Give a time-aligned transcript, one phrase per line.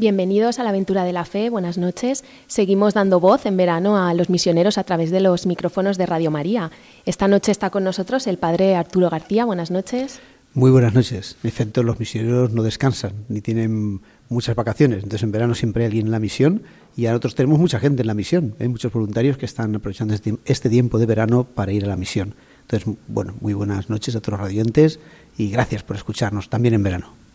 [0.00, 2.22] Bienvenidos a la aventura de la fe, buenas noches.
[2.46, 6.30] Seguimos dando voz en verano a los misioneros a través de los micrófonos de Radio
[6.30, 6.70] María.
[7.04, 10.20] Esta noche está con nosotros el padre Arturo García, buenas noches.
[10.54, 11.36] Muy buenas noches.
[11.42, 14.98] En efecto, los misioneros no descansan ni tienen muchas vacaciones.
[14.98, 16.62] Entonces, en verano siempre hay alguien en la misión
[16.96, 18.54] y a nosotros tenemos mucha gente en la misión.
[18.60, 21.96] Hay muchos voluntarios que están aprovechando este, este tiempo de verano para ir a la
[21.96, 22.36] misión.
[22.60, 25.00] Entonces, bueno, muy buenas noches a todos los radiantes
[25.36, 27.27] y gracias por escucharnos también en verano.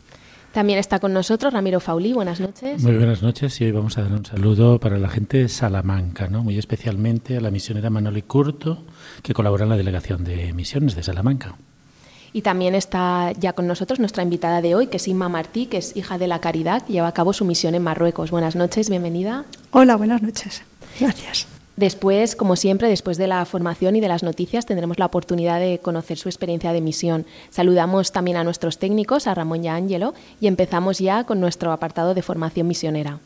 [0.54, 2.14] También está con nosotros Ramiro Fauli.
[2.14, 2.84] Buenas noches.
[2.84, 6.28] Muy buenas noches y hoy vamos a dar un saludo para la gente de Salamanca,
[6.28, 6.44] ¿no?
[6.44, 8.84] muy especialmente a la misionera Manoli Curto,
[9.24, 11.56] que colabora en la delegación de misiones de Salamanca.
[12.34, 15.78] Y también está ya con nosotros nuestra invitada de hoy, que es Inma Martí, que
[15.78, 18.30] es hija de la Caridad, que lleva a cabo su misión en Marruecos.
[18.30, 19.46] Buenas noches, bienvenida.
[19.72, 20.62] Hola, buenas noches.
[21.00, 21.48] Gracias.
[21.76, 25.80] Después, como siempre, después de la formación y de las noticias, tendremos la oportunidad de
[25.80, 27.26] conocer su experiencia de misión.
[27.50, 31.72] Saludamos también a nuestros técnicos, a Ramón y a Ángelo, y empezamos ya con nuestro
[31.72, 33.20] apartado de formación misionera.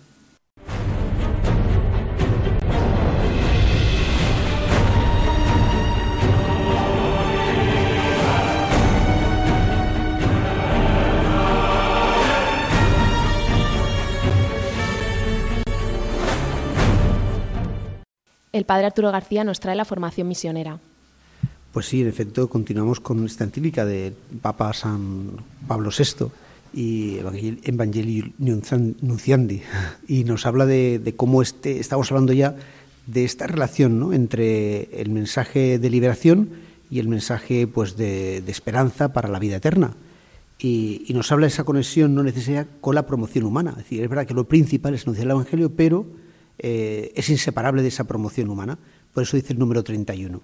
[18.57, 20.79] El padre Arturo García nos trae la formación misionera.
[21.71, 25.31] Pues sí, en efecto, continuamos con esta encíclica de Papa San
[25.67, 26.27] Pablo VI
[26.73, 27.17] y
[27.63, 29.61] Evangelii Nunciandi
[30.07, 32.55] y nos habla de, cómo este, estamos hablando ya
[33.05, 36.49] de esta relación entre el mensaje de liberación
[36.89, 39.93] y el mensaje pues de, esperanza para la vida eterna.
[40.59, 43.71] Y, y, nos habla de esa conexión no necesaria con la promoción humana.
[43.71, 46.07] Es decir, es verdad que lo principal es anunciar el Evangelio, pero
[46.59, 48.79] eh, es inseparable de esa promoción humana.
[49.13, 50.41] Por eso dice el número 31.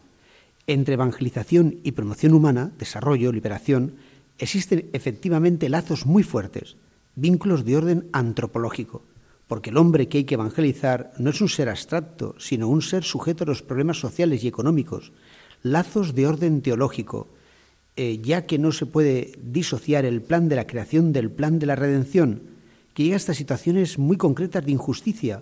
[0.67, 3.95] Entre evangelización y promoción humana, desarrollo, liberación,
[4.37, 6.77] existen efectivamente lazos muy fuertes,
[7.15, 9.03] vínculos de orden antropológico,
[9.47, 13.03] porque el hombre que hay que evangelizar no es un ser abstracto, sino un ser
[13.03, 15.11] sujeto a los problemas sociales y económicos,
[15.61, 17.27] lazos de orden teológico,
[17.95, 21.67] eh, ya que no se puede disociar el plan de la creación del plan de
[21.67, 22.41] la redención,
[22.93, 25.41] que llega a estas situaciones muy concretas de injusticia,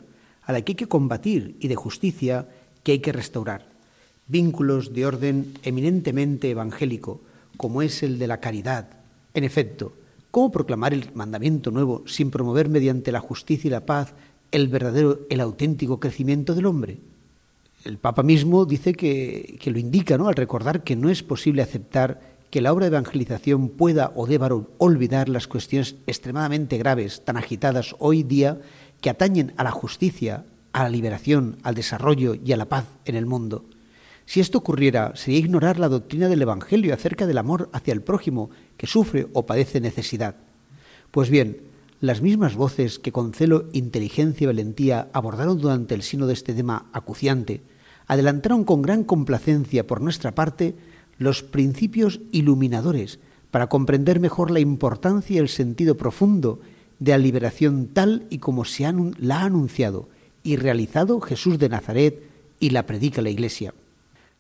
[0.52, 2.48] a la que hay que combatir y de justicia
[2.84, 3.66] que hay que restaurar.
[4.28, 7.22] Vínculos de orden eminentemente evangélico,
[7.58, 8.90] como es el de la caridad.
[9.34, 9.94] En efecto,
[10.30, 14.14] ¿cómo proclamar el mandamiento nuevo sin promover mediante la justicia y la paz
[14.52, 17.00] el verdadero, el auténtico crecimiento del hombre?
[17.84, 20.28] El Papa mismo dice que, que lo indica ¿no?
[20.28, 22.20] al recordar que no es posible aceptar
[22.52, 27.96] que la obra de evangelización pueda o deba olvidar las cuestiones extremadamente graves, tan agitadas
[27.98, 28.60] hoy día
[29.02, 33.16] que atañen a la justicia, a la liberación, al desarrollo y a la paz en
[33.16, 33.66] el mundo.
[34.26, 38.50] Si esto ocurriera, sería ignorar la doctrina del Evangelio acerca del amor hacia el prójimo
[38.78, 40.36] que sufre o padece necesidad.
[41.10, 41.58] Pues bien,
[42.00, 46.54] las mismas voces que con celo, inteligencia y valentía abordaron durante el sino de este
[46.54, 47.62] tema acuciante,
[48.08, 50.76] adelantaron con gran complacencia por nuestra parte
[51.18, 53.20] los principios iluminadores
[53.52, 56.62] para comprender mejor la importancia y el sentido profundo
[57.02, 58.84] de la liberación tal y como se
[59.18, 60.08] la ha anunciado
[60.44, 62.22] y realizado Jesús de Nazaret
[62.60, 63.74] y la predica la Iglesia.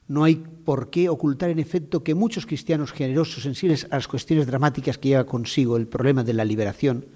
[0.07, 4.45] No hay por qué ocultar, en efecto, que muchos cristianos generosos, sensibles a las cuestiones
[4.45, 7.07] dramáticas que lleva consigo el problema de la liberación,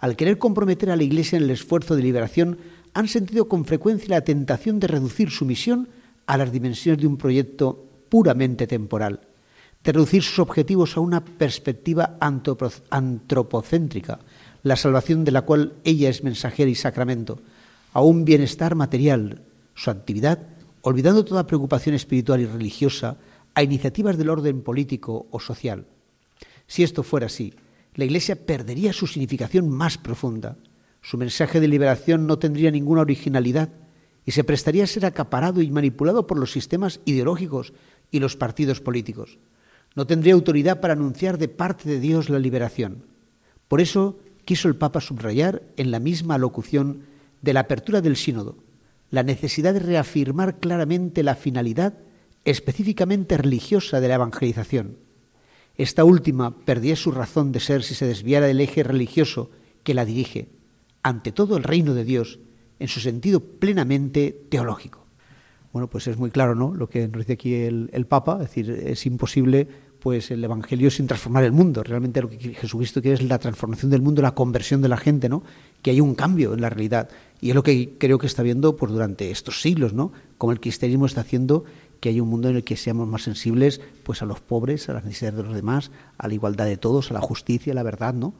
[0.00, 2.58] al querer comprometer a la Iglesia en el esfuerzo de liberación,
[2.92, 5.88] han sentido con frecuencia la tentación de reducir su misión
[6.26, 9.20] a las dimensiones de un proyecto puramente temporal,
[9.82, 12.18] de reducir sus objetivos a una perspectiva
[12.90, 14.20] antropocéntrica,
[14.62, 17.40] la salvación de la cual ella es mensajera y sacramento,
[17.92, 19.42] a un bienestar material,
[19.74, 20.38] su actividad,
[20.82, 23.16] olvidando toda preocupación espiritual y religiosa,
[23.54, 25.86] a iniciativas del orden político o social.
[26.66, 27.54] Si esto fuera así,
[27.94, 30.56] la Iglesia perdería su significación más profunda.
[31.02, 33.70] Su mensaje de liberación no tendría ninguna originalidad
[34.24, 37.72] y se prestaría a ser acaparado y manipulado por los sistemas ideológicos
[38.10, 39.38] y los partidos políticos.
[39.96, 43.04] No tendría autoridad para anunciar de parte de Dios la liberación.
[43.66, 44.18] Por eso
[44.50, 47.02] quiso el Papa subrayar en la misma locución
[47.40, 48.56] de la apertura del sínodo
[49.08, 51.94] la necesidad de reafirmar claramente la finalidad
[52.44, 54.96] específicamente religiosa de la evangelización.
[55.76, 59.52] Esta última perdía su razón de ser si se desviara del eje religioso
[59.84, 60.48] que la dirige,
[61.04, 62.40] ante todo el reino de Dios,
[62.80, 65.06] en su sentido plenamente teológico.
[65.72, 66.74] Bueno, pues es muy claro, ¿no?
[66.74, 69.68] Lo que nos dice aquí el, el Papa, es decir, es imposible
[70.00, 71.82] pues el evangelio sin transformar el mundo.
[71.82, 75.28] Realmente lo que Jesucristo quiere es la transformación del mundo, la conversión de la gente,
[75.28, 75.42] ¿no?
[75.82, 77.10] Que hay un cambio en la realidad.
[77.40, 80.12] Y es lo que creo que está viendo pues, durante estos siglos, ¿no?
[80.38, 81.64] Como el cristianismo está haciendo
[82.00, 84.94] que hay un mundo en el que seamos más sensibles pues a los pobres, a
[84.94, 87.82] las necesidades de los demás, a la igualdad de todos, a la justicia, a la
[87.82, 88.34] verdad, ¿no?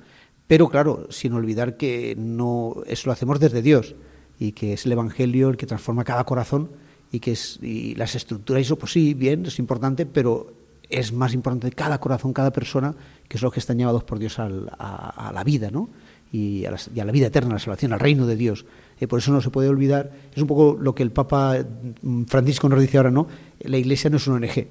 [0.46, 3.94] Pero claro, sin olvidar que no eso lo hacemos desde Dios
[4.38, 6.70] y que es el evangelio el que transforma cada corazón
[7.12, 10.59] y que es y las estructuras eso pues sí, bien, es importante, pero
[10.90, 12.94] es más importante cada corazón, cada persona,
[13.28, 15.88] que es lo que están llevados por Dios a, la vida, ¿no?
[16.32, 18.66] Y a, la, vida eterna, a la salvación, al reino de Dios.
[19.00, 21.56] Eh, por eso no se puede olvidar, es un poco lo que el Papa
[22.02, 23.26] mm, Francisco nos dice ahora, ¿no?
[23.60, 24.68] La Iglesia no es una ONG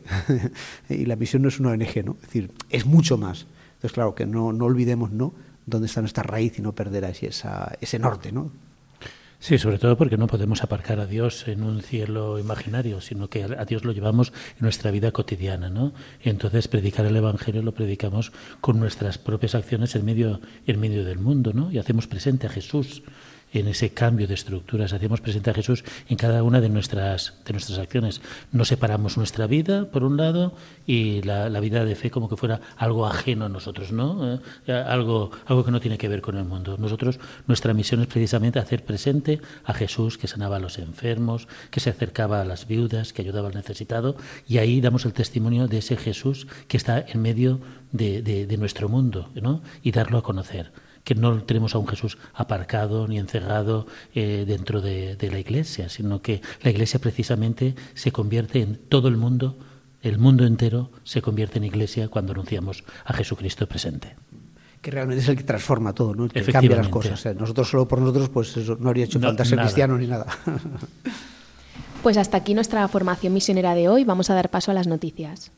[0.90, 2.16] y la misión no es una ONG, ¿no?
[2.22, 3.48] Es decir, es mucho más.
[3.76, 5.34] Entonces, claro, que no, no olvidemos, ¿no?
[5.66, 8.52] Dónde está nuestra raíz y no perder así esa, ese norte, ¿no?
[9.42, 13.44] Sí, sobre todo porque no podemos aparcar a Dios en un cielo imaginario, sino que
[13.44, 15.94] a Dios lo llevamos en nuestra vida cotidiana, ¿no?
[16.22, 21.06] Y entonces predicar el Evangelio lo predicamos con nuestras propias acciones en medio, en medio
[21.06, 21.72] del mundo, ¿no?
[21.72, 23.02] Y hacemos presente a Jesús
[23.54, 24.94] en ese cambio de estructuras.
[24.94, 28.22] Hacemos presente a Jesús en cada una de nuestras, de nuestras acciones.
[28.52, 30.54] No separamos nuestra vida, por un lado,
[30.86, 34.40] y la, vida de fe como que fuera algo ajeno a nosotros, ¿no?
[34.66, 36.78] Eh, algo, algo que no tiene que ver con el mundo.
[36.78, 41.80] Nosotros, nuestra misión es precisamente hacer presente a Jesús que sanaba a los enfermos, que
[41.80, 44.16] se acercaba a las viudas, que ayudaba al necesitado,
[44.48, 47.60] y ahí damos el testimonio de ese Jesús que está en medio
[47.92, 49.62] de, de nuestro mundo, ¿no?
[49.84, 50.72] Y darlo a conocer
[51.10, 56.22] que no tenemos a un Jesús aparcado ni encerrado eh, dentro de, la Iglesia, sino
[56.22, 59.58] que la Iglesia precisamente se convierte en todo el mundo,
[60.04, 64.18] el mundo entero se convierte en Iglesia cuando anunciamos a Jesucristo presente
[64.82, 66.26] que realmente es el que transforma todo, ¿no?
[66.26, 67.36] el que cambia las cosas.
[67.36, 70.28] nosotros solo por nosotros, pues eso, no habría hecho falta ser cristiano ni nada.
[72.02, 74.06] Pues hasta aquí nuestra formación misionera de hoy.
[74.06, 75.52] Vamos a dar paso a las noticias.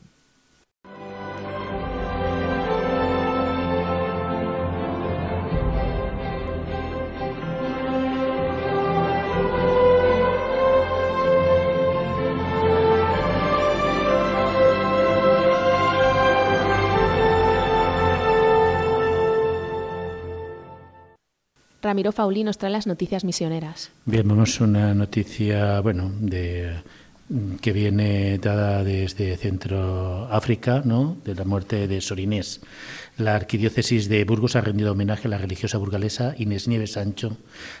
[21.92, 23.90] Ramiro Fauli nos trae las noticias misioneras.
[24.06, 26.72] Bien, vamos una noticia, bueno, de
[27.60, 31.18] que viene dada desde Centro África, ¿no?
[31.22, 32.62] de la muerte de Sorinés.
[33.18, 37.36] La arquidiócesis de Burgos ha rendido homenaje a la religiosa burgalesa Inés Nieves Sancho.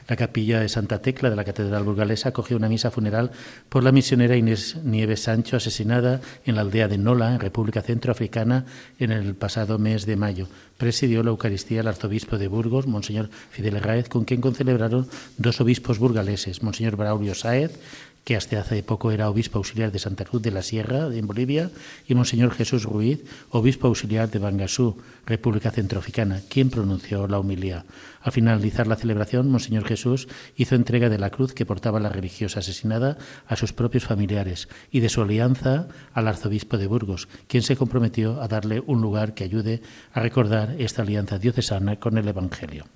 [0.06, 3.30] La capilla de Santa Tecla de la Catedral Burgalesa acogió una misa funeral
[3.70, 8.66] por la misionera Inés Nieves Sancho, asesinada en la aldea de Nola, en República Centroafricana,
[8.98, 10.48] en el pasado mes de mayo.
[10.76, 15.08] Presidió la Eucaristía el arzobispo de Burgos, Monseñor Fidel Raez, con quien concelebraron
[15.38, 17.78] dos obispos burgaleses, Monseñor Braulio Sáez,
[18.24, 21.70] que hasta hace poco era obispo auxiliar de Santa Cruz de la Sierra, en Bolivia,
[22.06, 27.84] y Monseñor Jesús Ruiz, obispo auxiliar de Bangasú, República Centroafricana, quien pronunció la humilía.
[28.20, 32.60] Al finalizar la celebración, Monseñor Jesús hizo entrega de la cruz que portaba la religiosa
[32.60, 37.76] asesinada a sus propios familiares y de su alianza al arzobispo de Burgos, quien se
[37.76, 42.86] comprometió a darle un lugar que ayude a recordar esta alianza diocesana con el Evangelio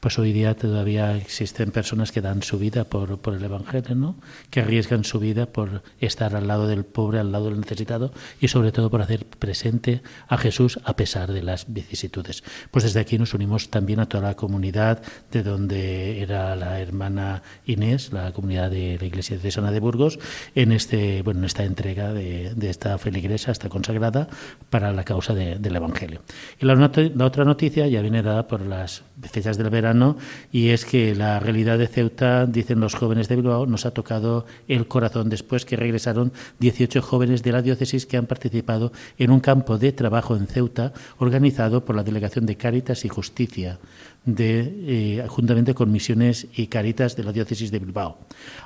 [0.00, 4.16] pues hoy día todavía existen personas que dan su vida por, por el Evangelio, ¿no?
[4.50, 8.48] que arriesgan su vida por estar al lado del pobre, al lado del necesitado y
[8.48, 12.44] sobre todo por hacer presente a Jesús a pesar de las vicisitudes.
[12.70, 15.02] Pues desde aquí nos unimos también a toda la comunidad
[15.32, 20.20] de donde era la hermana Inés, la comunidad de la Iglesia de Sana de Burgos,
[20.54, 24.28] en este bueno en esta entrega de, de esta feligresa, esta consagrada
[24.70, 26.22] para la causa del Evangelio.
[26.60, 29.87] Y la, la otra noticia ya viene dada por las fechas del verano
[30.52, 34.46] y es que la realidad de Ceuta, dicen los jóvenes de Bilbao, nos ha tocado
[34.66, 39.40] el corazón después que regresaron 18 jóvenes de la diócesis que han participado en un
[39.40, 43.78] campo de trabajo en Ceuta organizado por la Delegación de Cáritas y Justicia
[44.24, 48.18] de, eh, juntamente con misiones y caritas de la diócesis de Bilbao.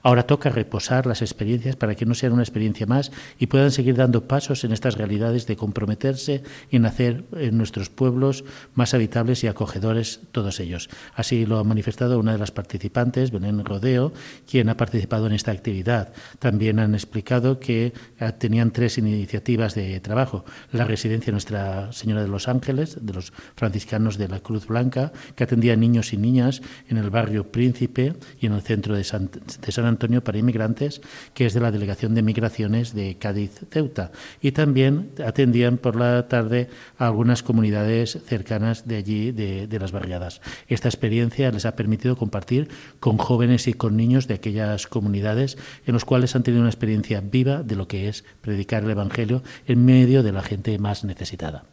[0.03, 3.97] Ahora toca reposar las experiencias para que no sean una experiencia más y puedan seguir
[3.97, 8.45] dando pasos en estas realidades de comprometerse en hacer nuestros pueblos
[8.75, 10.89] más habitables y acogedores todos ellos.
[11.15, 14.13] Así lo ha manifestado una de las participantes, Belén Rodeo,
[14.51, 16.13] quien ha participado en esta actividad.
[16.39, 20.45] También han explicado que eh, tenían tres iniciativas de trabajo.
[20.73, 25.47] La residencia Nuestra Señora de los Ángeles, de los franciscanos de la Cruz Blanca, que
[25.47, 29.73] atendía niños y niñas en el barrio Príncipe y en el centro de San, de
[29.73, 31.01] San Antonio para inmigrantes,
[31.35, 34.13] que es de la Delegación de Migraciones de Cádiz-Ceuta.
[34.41, 39.91] Y también atendían por la tarde a algunas comunidades cercanas de allí, de, de las
[39.91, 40.41] barriadas.
[40.69, 42.69] Esta experiencia les ha permitido compartir
[43.01, 47.21] con jóvenes y con niños de aquellas comunidades en los cuales han tenido una experiencia
[47.21, 51.65] viva de lo que es predicar el Evangelio en medio de la gente más necesitada.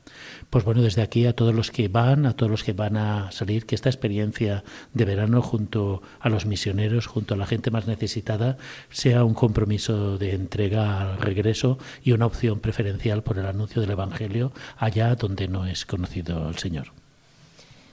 [0.49, 3.31] Pues bueno, desde aquí a todos los que van, a todos los que van a
[3.31, 4.63] salir, que esta experiencia
[4.93, 8.57] de verano junto a los misioneros, junto a la gente más necesitada,
[8.89, 13.91] sea un compromiso de entrega al regreso y una opción preferencial por el anuncio del
[13.91, 16.93] Evangelio allá donde no es conocido el Señor.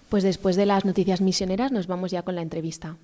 [0.09, 2.97] Pues después de las noticias misioneras nos vamos ya con la entrevista.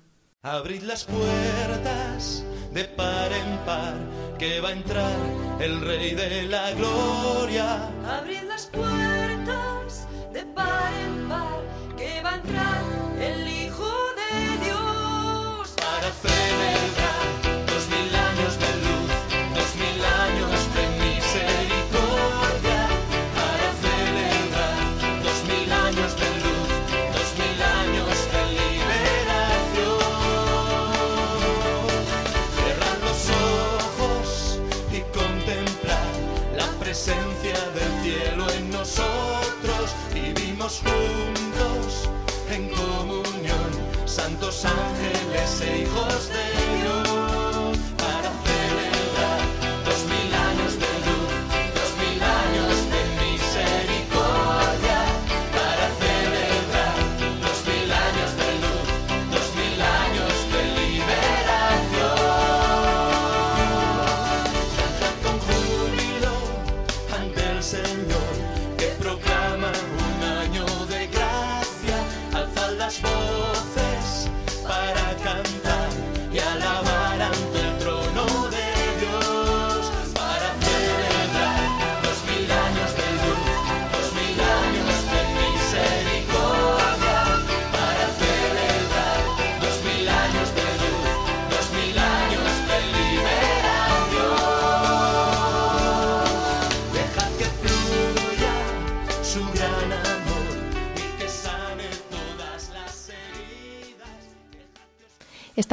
[0.45, 3.93] Abrid las puertas de par en par,
[4.37, 5.15] que va a entrar
[5.61, 7.89] el Rey de la Gloria.
[8.05, 11.61] Abrid las puertas de par en par,
[11.95, 12.83] que va a entrar
[13.21, 15.75] el Hijo de Dios.
[15.77, 17.02] Para dos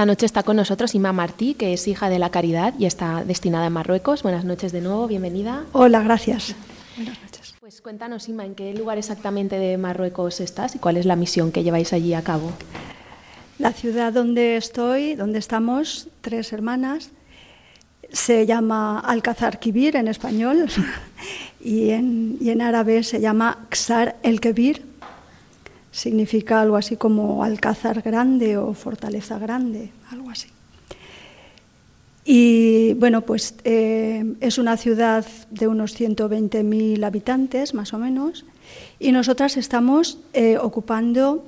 [0.00, 3.22] Esta noche está con nosotros Ima Martí, que es hija de la Caridad y está
[3.22, 4.22] destinada en Marruecos.
[4.22, 5.66] Buenas noches de nuevo, bienvenida.
[5.72, 6.54] Hola, gracias.
[6.96, 7.54] Buenas noches.
[7.60, 11.52] Pues cuéntanos, Ima, ¿en qué lugar exactamente de Marruecos estás y cuál es la misión
[11.52, 12.50] que lleváis allí a cabo?
[13.58, 17.10] La ciudad donde estoy, donde estamos, tres hermanas,
[18.10, 20.64] se llama Alcázar Kibir en español
[21.60, 24.89] y en, y en árabe se llama Ksar el Kebir.
[25.92, 30.48] Significa algo así como Alcázar grande o fortaleza grande, algo así.
[32.24, 38.44] Y bueno, pues eh, es una ciudad de unos 120.000 habitantes, más o menos,
[38.98, 41.46] y nosotras estamos eh, ocupando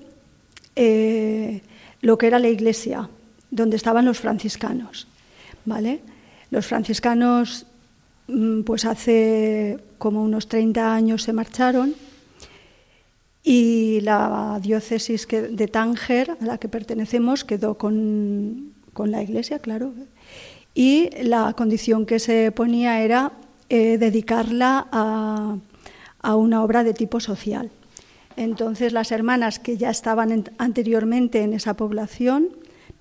[0.75, 1.63] eh,
[2.01, 3.09] lo que era la iglesia,
[3.51, 5.07] donde estaban los franciscanos,
[5.67, 6.01] ¿vale?
[6.51, 7.67] Los franciscanos,
[8.27, 11.95] mm, pues hace como unos 30 años se marcharon
[13.45, 19.93] y la diócesis de Tánger, a la que pertenecemos, quedó con, con la iglesia, claro.
[20.75, 23.33] Y la condición que se ponía era
[23.69, 25.57] eh, dedicarla a,
[26.21, 27.71] a una obra de tipo social.
[28.37, 32.49] Entonces las hermanas que ya estaban en- anteriormente en esa población,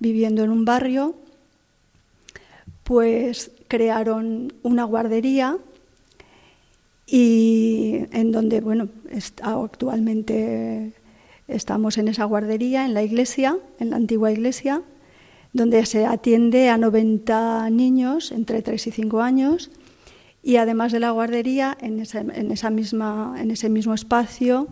[0.00, 1.14] viviendo en un barrio,
[2.82, 5.56] pues crearon una guardería
[7.14, 10.94] y en donde, bueno, está- actualmente
[11.46, 14.80] estamos en esa guardería, en la iglesia, en la antigua iglesia,
[15.52, 19.70] donde se atiende a 90 niños entre 3 y 5 años.
[20.42, 24.68] Y además de la guardería, en, esa, en, esa misma, en ese mismo espacio,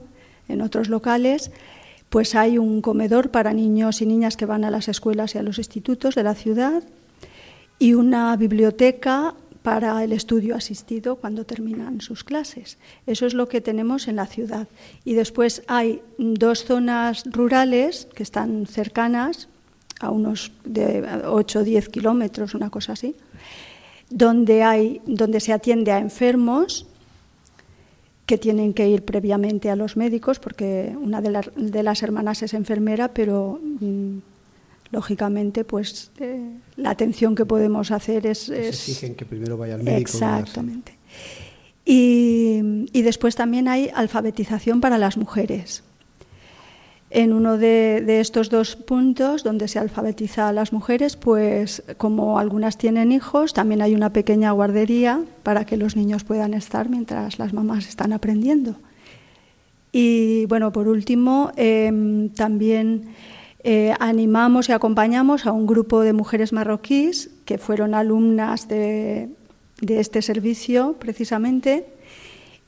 [0.49, 1.51] en otros locales,
[2.09, 5.43] pues hay un comedor para niños y niñas que van a las escuelas y a
[5.43, 6.83] los institutos de la ciudad
[7.79, 12.79] y una biblioteca para el estudio asistido cuando terminan sus clases.
[13.07, 14.69] Eso es lo que tenemos en la ciudad.
[15.05, 19.49] Y después hay dos zonas rurales que están cercanas,
[20.01, 23.15] a unos de 8 o 10 kilómetros, una cosa así,
[24.09, 26.87] donde, hay, donde se atiende a enfermos
[28.25, 32.43] que tienen que ir previamente a los médicos, porque una de, la- de las hermanas
[32.43, 34.19] es enfermera, pero mm,
[34.93, 36.41] lógicamente pues eh,
[36.77, 38.39] la atención que podemos hacer es...
[38.39, 40.11] Se es- exigen que primero vaya al médico.
[40.11, 40.97] Exactamente.
[41.85, 45.83] Y, y después también hay alfabetización para las mujeres.
[47.13, 52.39] En uno de, de, estos dos puntos donde se alfabetiza a las mujeres, pues como
[52.39, 57.41] algunas tienen hijos, también hay una pequeña guardería para que los niños puedan estar mientras
[57.41, 58.77] las mamás están aprendiendo.
[59.91, 63.07] Y bueno, por último, eh, también
[63.63, 69.29] eh, animamos y acompañamos a un grupo de mujeres marroquíes que fueron alumnas de,
[69.81, 71.87] de este servicio precisamente.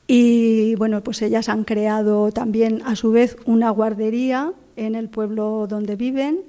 [0.05, 5.65] Y bueno, pues ellas han creado también a su vez una guardería en el pueblo
[5.67, 6.41] donde viven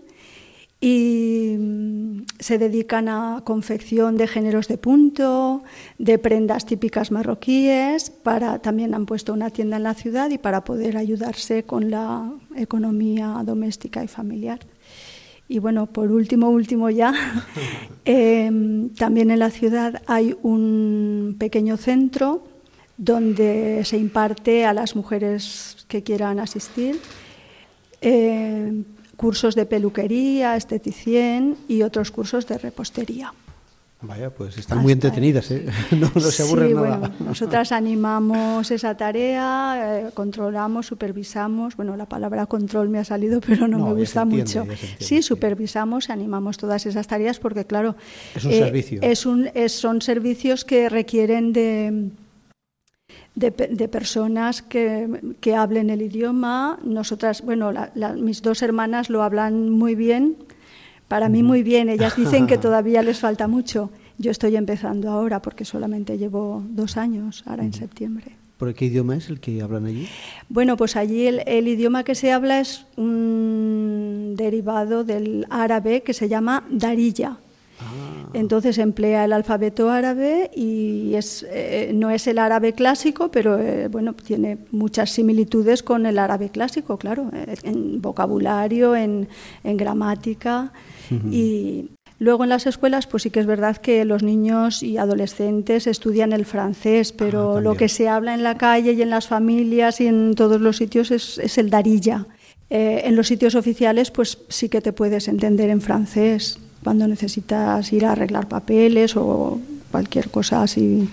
[0.84, 5.62] y mm, se dedican a confección de géneros de punto,
[5.96, 10.62] de prendas típicas marroquíes, para también han puesto una tienda en la ciudad y para
[10.62, 14.58] poder ayudarse con la economía doméstica y familiar.
[15.48, 17.14] Y bueno, por último, último ya,
[18.04, 18.50] eh,
[18.98, 22.44] también en la ciudad hay un pequeño centro
[22.98, 27.00] donde se imparte a las mujeres que quieran asistir
[28.02, 28.84] eh,
[29.16, 33.32] cursos de peluquería, esteticien y otros cursos de repostería.
[34.06, 35.64] Vaya, pues están muy entretenidas, ¿eh?
[35.92, 36.98] no, no, se aburren sí, nada.
[36.98, 41.74] Bueno, nosotras animamos esa tarea, eh, controlamos, supervisamos.
[41.74, 44.60] Bueno, la palabra control me ha salido, pero no, No, me gusta entiende, mucho.
[44.72, 45.22] entiende, sí.
[45.22, 47.96] supervisamos, animamos todas esas tareas porque, claro,
[48.34, 48.98] Es un eh, servicio.
[49.00, 52.10] es un- es- son servicios que requieren de,
[53.34, 55.08] de, pe- de personas que,
[55.40, 56.78] que hablen el idioma.
[56.84, 60.36] Nosotras, bueno, la- la- mis dos hermanas lo hablan muy bien,
[61.08, 61.88] para mí muy bien.
[61.88, 63.90] Ellas dicen que todavía les falta mucho.
[64.18, 68.26] Yo estoy empezando ahora porque solamente llevo dos años, ahora en septiembre.
[68.58, 70.06] ¿Por qué idioma es el que hablan allí?
[70.48, 76.14] Bueno, pues allí el, el idioma que se habla es un derivado del árabe que
[76.14, 77.36] se llama darilla.
[78.34, 83.88] Entonces emplea el alfabeto árabe y es, eh, no es el árabe clásico, pero eh,
[83.88, 89.28] bueno, tiene muchas similitudes con el árabe clásico, claro, eh, en vocabulario, en,
[89.62, 90.72] en gramática.
[91.30, 95.86] Y luego en las escuelas, pues sí que es verdad que los niños y adolescentes
[95.86, 99.28] estudian el francés, pero Ah, lo que se habla en la calle y en las
[99.28, 102.26] familias y en todos los sitios es, es el darilla.
[102.70, 107.92] Eh, en los sitios oficiales, pues sí que te puedes entender en francés cuando necesitas
[107.92, 109.58] ir a arreglar papeles o
[109.90, 111.08] cualquier cosa así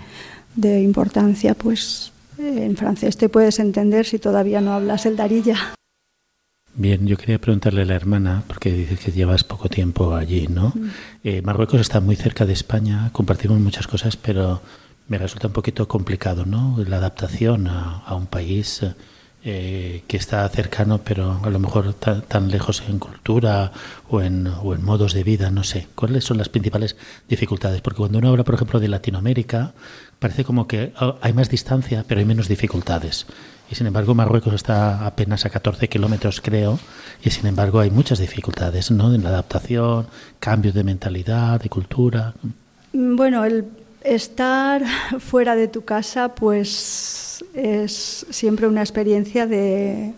[0.55, 5.73] de importancia, pues eh, en francés te puedes entender si todavía no hablas el darilla.
[6.73, 10.73] Bien, yo quería preguntarle a la hermana, porque dices que llevas poco tiempo allí, ¿no?
[11.23, 14.61] Eh, Marruecos está muy cerca de España, compartimos muchas cosas, pero
[15.07, 16.77] me resulta un poquito complicado, ¿no?
[16.87, 18.81] La adaptación a, a un país
[19.43, 23.71] eh, que está cercano, pero a lo mejor ta- tan lejos en cultura
[24.09, 25.87] o en, o en modos de vida, no sé.
[25.95, 26.95] ¿Cuáles son las principales
[27.27, 27.81] dificultades?
[27.81, 29.73] Porque cuando uno habla, por ejemplo, de Latinoamérica,
[30.19, 33.25] parece como que oh, hay más distancia, pero hay menos dificultades.
[33.71, 36.77] Y sin embargo, Marruecos está apenas a 14 kilómetros, creo,
[37.23, 39.13] y sin embargo hay muchas dificultades, ¿no?
[39.13, 40.07] En la adaptación,
[40.39, 42.33] cambios de mentalidad, de cultura.
[42.93, 43.63] Bueno, el
[44.03, 44.83] estar
[45.19, 50.13] fuera de tu casa, pues es siempre una experiencia de,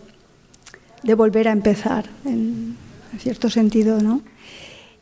[1.02, 2.76] de volver a empezar, en,
[3.18, 4.22] cierto sentido, ¿no?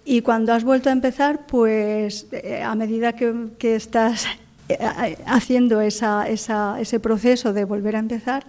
[0.04, 4.26] Y cuando has vuelto a empezar, pues eh, a medida que, que estás
[4.68, 8.44] eh, haciendo esa, esa- ese proceso de volver a empezar,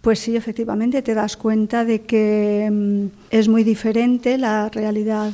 [0.00, 5.32] pues sí, efectivamente te das cuenta de que mm, es muy diferente la realidad,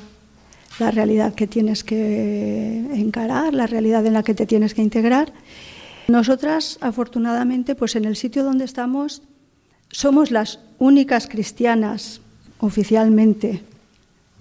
[0.78, 5.32] la realidad que tienes que encarar, la realidad en la que te tienes que integrar.
[6.08, 9.22] Nosotras, afortunadamente, pues en el sitio donde estamos,
[9.90, 12.20] somos las únicas cristianas
[12.58, 13.62] oficialmente.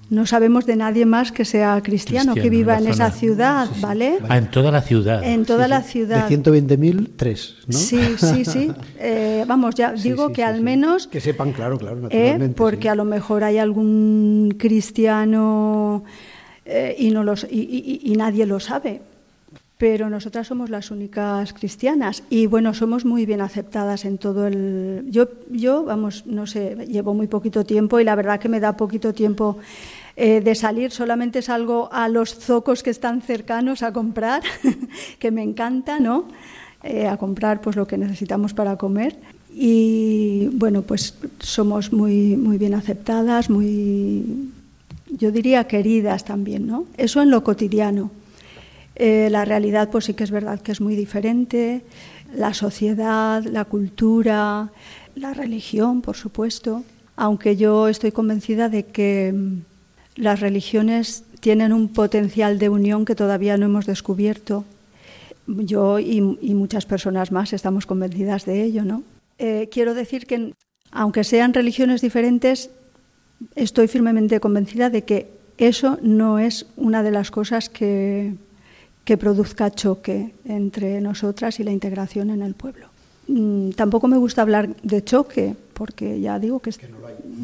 [0.09, 4.19] No sabemos de nadie más que sea cristiano, que viva en esa ciudad, ¿vale?
[4.29, 5.23] Ah, en toda la ciudad.
[5.23, 6.29] En toda la ciudad.
[6.29, 7.77] De 120.000, tres, ¿no?
[7.77, 8.71] Sí, sí, sí.
[8.99, 10.61] Eh, vamos, ya Sí, digo sí, que sí, al sí.
[10.63, 12.53] menos Que sepan, claro, claro, ¿eh?
[12.55, 12.87] porque sí.
[12.87, 16.03] a lo mejor hay algún cristiano
[16.65, 19.01] eh, y, no los, y, y- y nadie lo sabe.
[19.77, 25.05] Pero nosotras somos las únicas cristianas y bueno, somos muy bien aceptadas en todo el...
[25.09, 28.77] Yo, yo vamos, no sé, llevo muy poquito tiempo y la verdad que me da
[28.77, 29.57] poquito tiempo
[30.15, 34.43] eh, de salir, solamente salgo a los zocos que están cercanos a comprar,
[35.19, 36.25] que me encanta, ¿no?
[36.83, 39.17] Eh, a comprar pues lo que necesitamos para comer
[39.57, 44.51] y bueno, pues somos muy, muy bien aceptadas, muy,
[45.09, 46.85] yo diría queridas también, ¿no?
[46.97, 48.11] Eso en lo cotidiano.
[48.95, 51.83] Eh, la realidad, pues sí que es verdad que es muy diferente.
[52.33, 54.71] La sociedad, la cultura,
[55.15, 56.83] la religión, por supuesto.
[57.15, 59.61] Aunque yo estoy convencida de que mm,
[60.15, 64.65] las religiones tienen un potencial de unión que todavía no hemos descubierto.
[65.47, 69.03] Yo y, muchas personas más estamos convencidas de ello, ¿no?
[69.37, 70.53] Eh, quiero decir que
[70.91, 72.71] aunque sean religiones diferentes,
[73.55, 75.27] estoy firmemente convencida de que
[75.57, 78.33] eso no es una de las cosas que,
[79.05, 82.87] que produzca choque entre nosotras y la integración en el pueblo.
[83.27, 86.71] Mm, tampoco me gusta hablar de choque, porque ya digo que,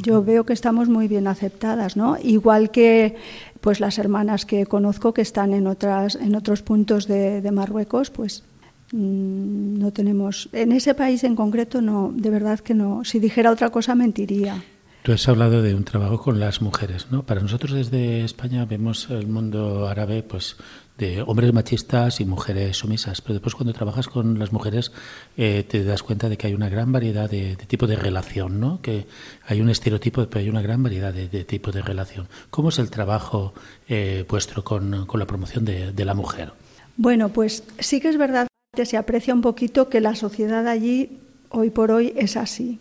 [0.04, 2.18] yo veo que estamos muy bien aceptadas, ¿no?
[2.22, 3.16] Igual que
[3.62, 8.10] pues las hermanas que conozco que están en otras en otros puntos de, de Marruecos,
[8.10, 8.44] pues
[8.92, 13.04] mm, no tenemos en ese país en concreto no, de verdad que no.
[13.06, 14.64] Si dijera otra cosa mentiría.
[15.04, 17.24] Tú has hablado de un trabajo con las mujeres, ¿no?
[17.24, 20.58] Para nosotros desde España vemos el mundo árabe, pues
[21.02, 24.92] de hombres machistas y mujeres sumisas, pero después cuando trabajas con las mujeres
[25.36, 28.82] eh, te das cuenta de que hay una gran variedad de, tipo de relación, ¿no?
[28.82, 29.08] Que
[29.48, 32.28] hay un estereotipo, pero hay una gran variedad de, tipo de relación.
[32.52, 33.54] ¿Cómo es el trabajo
[33.90, 36.54] eh, vuestro con, con la promoción de la mujer?
[36.98, 41.18] Bueno, pues sí que es verdad que se aprecia un poquito que la sociedad allí
[41.50, 42.80] hoy por hoy es así.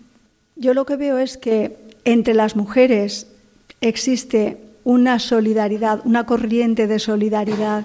[0.57, 3.29] Yo lo que veo es que entre las mujeres
[3.81, 7.85] existe una solidaridad, una corriente de solidaridad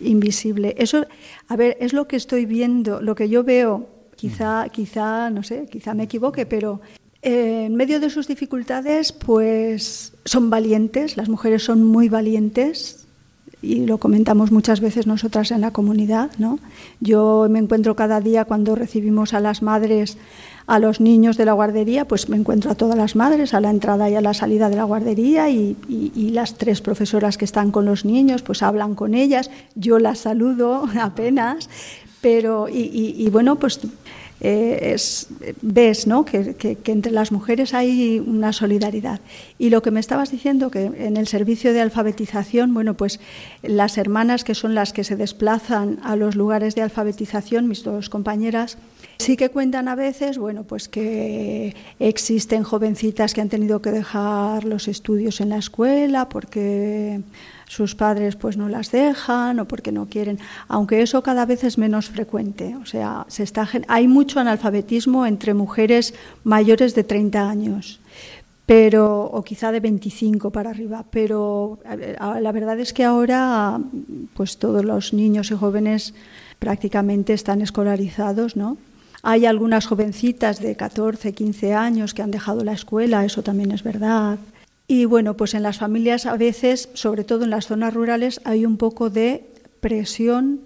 [0.00, 0.74] invisible.
[0.78, 1.06] Eso,
[1.48, 3.88] a ver, es lo que estoy viendo, lo que yo veo.
[4.16, 6.80] Quizá, quizá, no sé, quizá me equivoque, pero
[7.20, 11.16] eh, en medio de sus dificultades, pues son valientes.
[11.16, 13.05] Las mujeres son muy valientes
[13.66, 16.58] y lo comentamos muchas veces nosotras en la comunidad, ¿no?
[17.00, 20.16] Yo me encuentro cada día cuando recibimos a las madres
[20.66, 23.70] a los niños de la guardería, pues me encuentro a todas las madres a la
[23.70, 27.70] entrada y a la salida de la guardería y, y, las tres profesoras que están
[27.70, 31.68] con los niños, pues hablan con ellas, yo las saludo apenas,
[32.20, 33.80] pero y, y bueno, pues
[34.40, 35.28] eh, es,
[35.62, 39.20] ves que, que, entre las mujeres hay una solidaridad.
[39.58, 43.18] Y lo que me estabas diciendo, que en el servicio de alfabetización, bueno, pues
[43.62, 48.10] las hermanas que son las que se desplazan a los lugares de alfabetización, mis dos
[48.10, 48.76] compañeras,
[49.18, 54.64] sí que cuentan a veces, bueno, pues que existen jovencitas que han tenido que dejar
[54.64, 57.20] los estudios en la escuela porque
[57.66, 61.78] sus padres pues no las dejan o porque no quieren, aunque eso cada vez es
[61.78, 62.76] menos frecuente.
[62.76, 68.00] O sea, se está, hay mucho analfabetismo entre mujeres mayores de 30 años
[68.66, 71.78] pero o quizá de 25 para arriba, pero
[72.18, 73.80] la verdad es que ahora
[74.34, 76.14] pues todos los niños y jóvenes
[76.58, 78.76] prácticamente están escolarizados, ¿no?
[79.22, 83.82] Hay algunas jovencitas de 14, 15 años que han dejado la escuela, eso también es
[83.84, 84.38] verdad.
[84.88, 88.64] Y bueno, pues en las familias a veces, sobre todo en las zonas rurales, hay
[88.64, 90.60] un poco de presión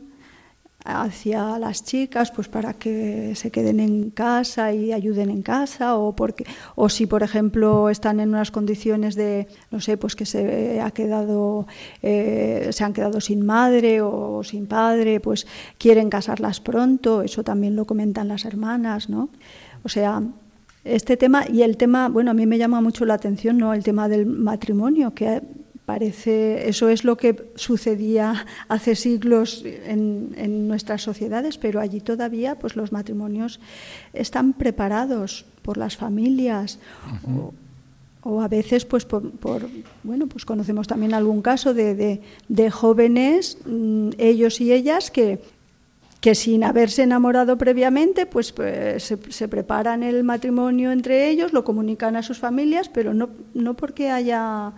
[0.84, 6.16] hacia las chicas pues para que se queden en casa y ayuden en casa o
[6.16, 10.80] porque o si por ejemplo están en unas condiciones de no sé pues que se
[10.80, 11.66] ha quedado
[12.02, 17.76] eh, se han quedado sin madre o sin padre pues quieren casarlas pronto eso también
[17.76, 19.28] lo comentan las hermanas no
[19.82, 20.22] o sea
[20.90, 23.72] este tema y el tema, bueno, a mí me llama mucho la atención, ¿no?
[23.74, 25.40] El tema del matrimonio, que
[25.86, 32.58] parece, eso es lo que sucedía hace siglos en, en nuestras sociedades, pero allí todavía,
[32.58, 33.60] pues los matrimonios
[34.12, 36.78] están preparados por las familias.
[37.26, 37.52] Uh -huh.
[38.22, 39.68] o, o, a veces, pues por, por,
[40.02, 45.38] bueno, pues conocemos también algún caso de, de, de jóvenes, mmm, ellos y ellas, que
[46.20, 51.64] que sin haberse enamorado previamente, pues, pues se, se, preparan el matrimonio entre ellos, lo
[51.64, 54.74] comunican a sus familias, pero no, no porque haya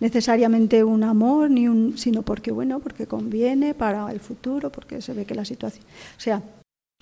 [0.00, 5.12] necesariamente un amor, ni un, sino porque, bueno, porque conviene para el futuro, porque se
[5.12, 5.84] ve que la situación...
[6.16, 6.42] O sea...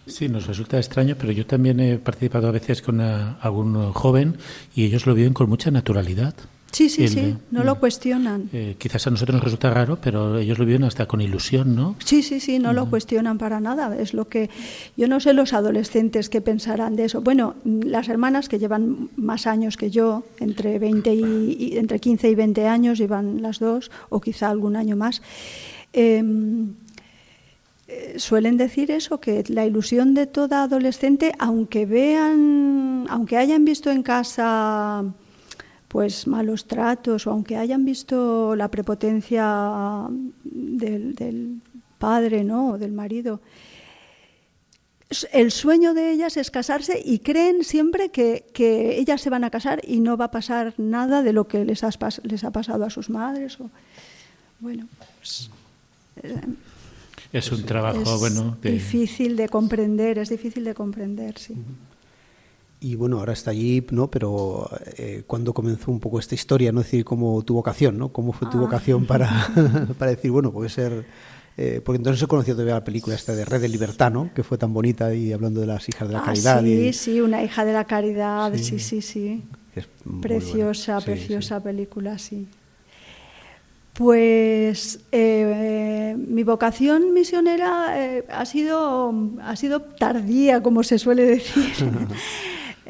[0.07, 4.37] Sí, nos resulta extraño, pero yo también he participado a veces con a, algún joven
[4.75, 6.35] y ellos lo viven con mucha naturalidad.
[6.73, 8.51] Sí, sí, el, sí, no, lo cuestionan.
[8.53, 11.97] Eh, quizás a nosotros nos resulta raro, pero ellos lo viven hasta con ilusión, ¿no?
[12.05, 13.97] Sí, sí, sí, no, no, lo cuestionan para nada.
[13.97, 14.51] Es lo que
[14.97, 17.23] yo no sé los adolescentes qué pensarán de eso.
[17.23, 22.31] Bueno, las hermanas que llevan más años que yo, entre 20 y, y entre 15
[22.31, 25.23] y 20 años llevan las dos o quizá algún año más.
[27.89, 33.91] Eh, suelen decir eso, que la ilusión de toda adolescente, aunque vean, aunque hayan visto
[33.91, 35.05] en casa
[35.89, 40.07] pues malos tratos o aunque hayan visto la prepotencia
[40.45, 41.61] del, del
[41.99, 42.73] padre ¿no?
[42.73, 43.41] o del marido
[45.33, 49.51] el sueño de ellas es casarse y creen siempre que, que, ellas se van a
[49.51, 52.85] casar y no va a pasar nada de lo que les, has, les ha pasado
[52.85, 53.59] a sus madres.
[53.59, 53.71] O,
[54.61, 55.51] bueno, pues,
[56.23, 56.41] eh,
[57.33, 58.59] es un trabajo es bueno.
[58.61, 58.73] De...
[58.73, 61.55] difícil de comprender, es difícil de comprender, sí.
[61.55, 61.89] Uh -huh.
[62.81, 64.09] Y bueno, ahora está allí, ¿no?
[64.11, 66.71] Pero eh, ¿cuándo comenzó un poco esta historia?
[66.71, 66.81] ¿no?
[66.81, 68.11] Es decir, cómo tu vocación, ¿no?
[68.11, 68.61] ¿Cómo fue tu ah.
[68.63, 69.49] vocación para,
[69.99, 71.05] para decir, bueno, puede ser
[71.61, 74.31] eh, porque entonces se conoció todavía la película esta de Red de Libertad, ¿no?
[74.33, 76.63] Que fue tan bonita y hablando de las hijas de la Ah, caridad.
[76.63, 79.43] sí, y- sí, una hija de la caridad, sí, sí, sí.
[79.75, 79.89] es
[80.23, 81.01] Preciosa.
[81.01, 82.47] Sí, preciosa película, sí.
[83.95, 89.13] Pues eh, mi vocación misionera eh, ha, sido,
[89.43, 91.65] ha sido tardía, como se suele decir.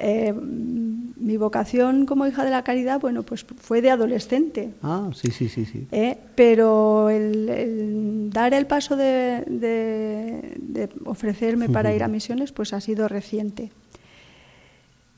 [0.01, 4.71] Eh, mi vocación como hija de la caridad, bueno, pues fue de adolescente.
[4.83, 5.87] Ah, sí, sí, sí, sí.
[5.93, 6.17] ¿eh?
[6.37, 12.73] pero el, el dar el paso de, de- de ofrecerme para ir a misiones, pues
[12.73, 13.71] ha sido reciente.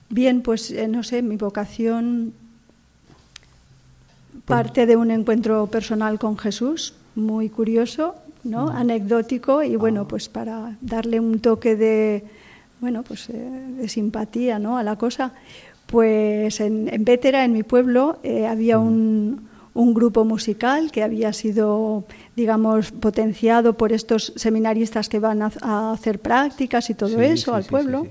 [0.08, 2.32] Bien, pues eh, no sé, mi vocación
[4.46, 8.70] parte de un encuentro personal con Jesús, muy curioso, ¿no?
[8.70, 12.24] Anecdótico y bueno, pues para darle un toque de,
[12.80, 14.78] bueno, pues eh, de simpatía, ¿no?
[14.78, 15.32] A la cosa,
[15.86, 21.32] pues en, en Vétera, en mi pueblo, eh, había un, un grupo musical que había
[21.32, 22.04] sido,
[22.36, 27.50] digamos, potenciado por estos seminaristas que van a, a hacer prácticas y todo Sí, eso
[27.52, 28.06] sí, al sí, pueblo.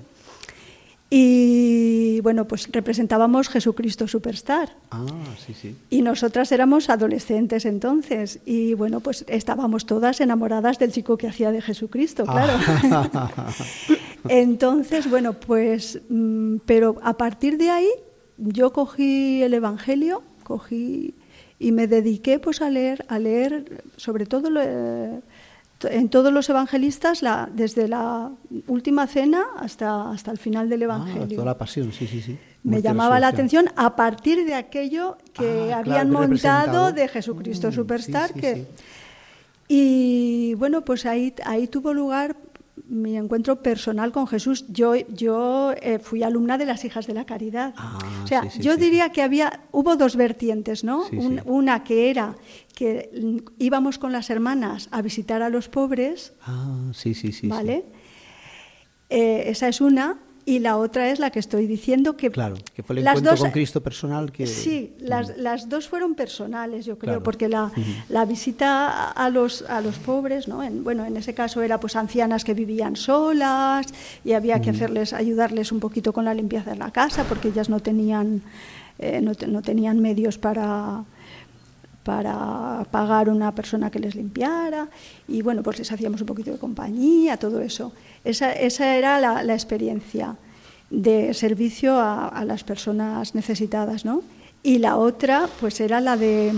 [1.10, 4.76] Y bueno, pues representábamos Jesucristo Superstar.
[4.92, 5.06] Ah,
[5.44, 5.76] sí, sí.
[5.90, 8.40] Y nosotras éramos adolescentes entonces.
[8.46, 12.54] Y bueno, pues estábamos todas enamoradas del chico que hacía de Jesucristo, claro.
[12.92, 13.50] Ah.
[14.30, 17.90] entonces, bueno, pues, mm, pero a partir de ahí
[18.38, 21.16] yo cogí el Evangelio, cogí
[21.58, 25.22] y me dediqué pues a leer, a leer sobre todo lo, eh,
[25.84, 28.32] en todos los evangelistas, la, desde la
[28.68, 32.32] última cena hasta, hasta el final del Ah, Evangelio toda la pasión, sí, sí, sí.
[32.64, 37.08] me Muerte llamaba la atención a partir de aquello que Ah, habían claro, montado de
[37.08, 38.28] Jesucristo Mm, Superstar.
[38.28, 38.68] sí, sí, que, sí.
[39.68, 42.36] Y bueno, pues ahí, ahí tuvo lugar
[42.90, 44.66] mi encuentro personal con Jesús.
[44.68, 47.74] Yo, yo eh, fui alumna de las Hijas de la Caridad.
[47.78, 48.82] Ah, o sea, sí, sí, yo sí.
[48.82, 51.04] diría que había, hubo dos vertientes, ¿no?
[51.12, 51.42] Un-.
[51.46, 52.36] Una que era
[52.76, 53.12] que
[53.58, 57.42] íbamos con las hermanas a visitar a los pobres, Ah, sí, sí, sí.
[57.42, 57.48] sí.
[57.48, 57.86] ¿vale?
[59.10, 60.20] Eh, esa es una.
[60.50, 63.32] Y la otra es la que estoy diciendo que Claro, que fue el las encuentro
[63.34, 64.48] dos- con Cristo personal que...
[64.48, 67.24] Sí, las, las dos fueron personales, yo creo, Claro.
[67.24, 67.72] porque la,
[68.10, 70.64] la visita a- los, a los pobres, ¿no?
[70.64, 73.86] En, bueno, en ese caso era pues ancianas que vivían solas
[74.26, 77.70] y había que hacerles, ayudarles un poquito con la limpieza de la casa porque ellas
[77.70, 78.42] no tenían,
[78.98, 81.04] eh, no, no tenían medios para
[82.04, 84.88] para pagar una persona que les limpiara
[85.28, 87.92] y bueno, pues les hacíamos un poquito de compañía, todo eso.
[88.24, 90.36] Esa, esa era la, experiencia
[90.90, 94.24] de servicio a, a las personas necesitadas, ¿no?
[94.64, 96.54] Y la otra, pues era la de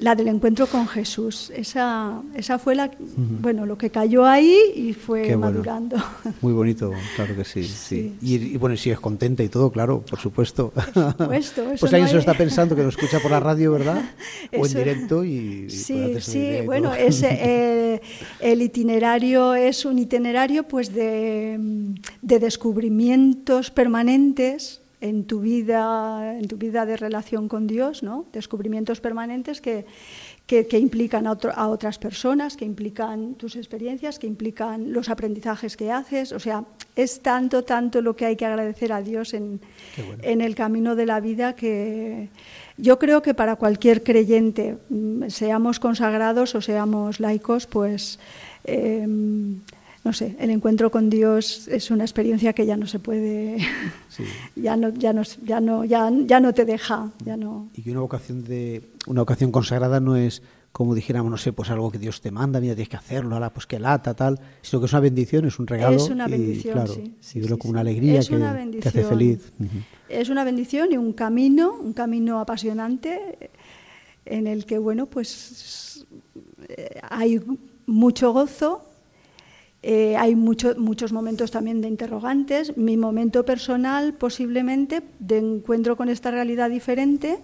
[0.00, 1.52] la del encuentro con Jesús.
[1.54, 5.52] Esa, esa fue la, bueno, lo que cayó ahí y fue Qué bueno.
[5.52, 5.96] madurando.
[6.40, 7.62] Muy bonito, claro que sí.
[7.64, 7.74] sí.
[7.90, 10.72] Sí, Y, y bueno, si es contenta y todo, claro, por supuesto.
[11.16, 13.40] supuesto, eso pues no alguien se lo hay- está pensando que lo escucha por la
[13.40, 14.02] radio, ¿verdad?
[14.58, 18.00] O en directo y, y Sí, sí, bueno, ese, eh,
[18.40, 26.46] el itinerario es un itinerario pues de, mm, de descubrimientos permanentes en tu vida, en
[26.46, 28.26] tu vida de relación con Dios, ¿no?
[28.32, 29.86] Descubrimientos permanentes que,
[30.46, 35.08] que, que implican a, otro- a otras personas, que implican tus experiencias, que implican los
[35.08, 36.32] aprendizajes que haces.
[36.32, 36.64] O sea,
[36.96, 39.60] es tanto, tanto lo que hay que agradecer a Dios en,
[40.06, 40.22] bueno.
[40.22, 42.28] en el camino de la vida que
[42.76, 48.18] yo creo que para cualquier creyente, mm, seamos consagrados o seamos laicos, pues
[48.64, 49.06] eh,
[50.04, 53.58] no sé, el encuentro con Dios es una experiencia que ya no se puede,
[54.08, 54.24] Sí.
[54.56, 57.68] ya no, ya no, ya no, ya, ya no te deja, ya no.
[57.74, 61.68] Y que una vocación de una vocación consagrada no es como dijéramos, no sé, pues
[61.70, 64.80] algo que Dios te manda, mira, tienes que hacerlo, ahora pues que lata, tal, sino
[64.80, 65.96] que es una bendición, es un regalo.
[65.96, 68.88] Es una y, bendición, claro, sí, sí, sí, como una alegría Es que, una que
[68.88, 69.52] hace feliz.
[70.08, 73.50] Es una bendición y un camino, un camino apasionante
[74.24, 76.06] en el que, bueno, pues
[76.68, 77.40] eh, hay
[77.86, 78.89] mucho gozo,
[79.82, 82.76] eh, hay mucho- muchos momentos también de interrogantes.
[82.76, 87.38] Mi momento personal, posiblemente, de encuentro con esta realidad diferente,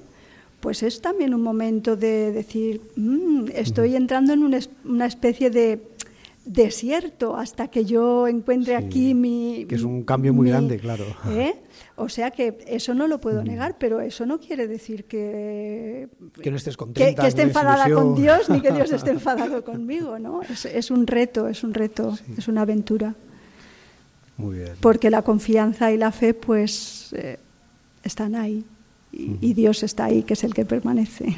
[0.61, 5.51] pues es también un momento de decir, "Mm, estoy entrando en una, es- una especie
[5.51, 5.81] de
[6.44, 9.66] desierto hasta que yo encuentre Sí, aquí mi...
[9.68, 11.05] que es un cambio muy mi- grande, claro.
[11.31, 11.55] ¿eh?
[11.99, 16.09] O sea que eso no lo puedo negar, pero eso no quiere decir que,
[16.43, 17.23] Que no estés contenta.
[17.23, 18.15] que esté enfadada con.
[18.15, 20.43] Dios ni que Dios esté enfadado conmigo, ¿no?
[20.43, 23.15] Es, es un reto, es un reto, es una aventura,
[24.37, 24.73] Muy bien.
[24.81, 27.39] porque la confianza y la fe pues eh,
[28.05, 28.63] están ahí
[29.11, 31.35] y, y Dios está ahí, que es el que permanece.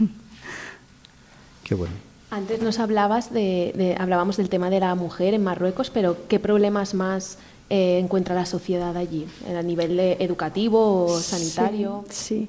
[1.62, 1.94] Qué bueno.
[2.30, 6.38] Antes nos hablabas de, de- hablábamos del tema de la mujer en Marruecos, pero ¿qué
[6.40, 7.38] problemas más
[7.70, 9.26] eh, encuentra la sociedad allí?
[9.56, 12.04] ¿A nivel educativo o sanitario?
[12.10, 12.48] Sí, sí.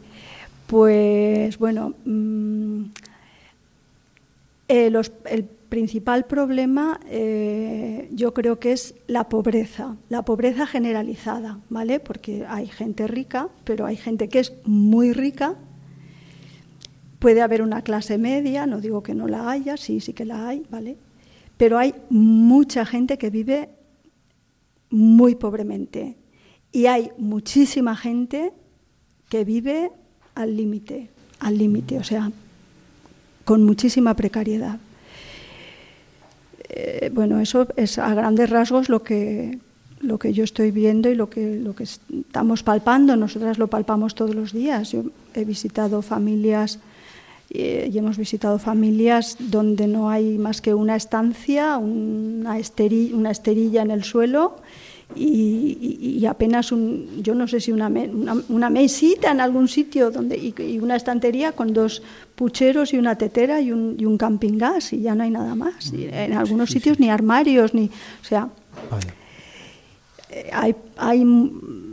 [0.68, 2.84] pues bueno, mm,
[4.68, 11.60] eh, los- el principal problema eh, yo creo que es la pobreza, la pobreza generalizada,
[11.70, 12.00] ¿vale?
[12.00, 15.56] Porque hay gente rica, pero hay gente que es muy rica.
[17.20, 20.48] Puede haber una clase media, no digo que no la haya, sí, sí que la
[20.48, 20.96] hay, ¿vale?
[21.58, 23.70] Pero hay mucha gente que vive
[24.90, 26.16] muy pobremente
[26.72, 28.52] y hay muchísima gente
[29.30, 29.92] que vive
[30.36, 32.32] al límite, al límite, o sea,
[33.46, 34.80] con muchísima precariedad.
[36.70, 39.58] Eh, bueno, eso es a grandes rasgos lo que,
[40.00, 43.16] lo que yo estoy viendo y lo que, lo que estamos palpando.
[43.16, 44.92] Nosotras lo palpamos todos los días.
[44.92, 46.80] Yo he visitado familias
[47.52, 53.82] y hemos visitado familias donde no hay más que una estancia, una, esteri- una esterilla
[53.82, 54.58] en el suelo
[55.16, 60.12] y, apenas un, yo no sé si una, me- una, una mesita en algún sitio
[60.12, 62.04] donde, y, y una estantería con dos
[62.36, 65.56] pucheros y una tetera y un, y un camping gas y ya no hay nada
[65.56, 65.92] más.
[65.94, 68.50] Y en algunos sitios ni armarios, ni, o sea,
[70.30, 71.24] eh, hay, hay,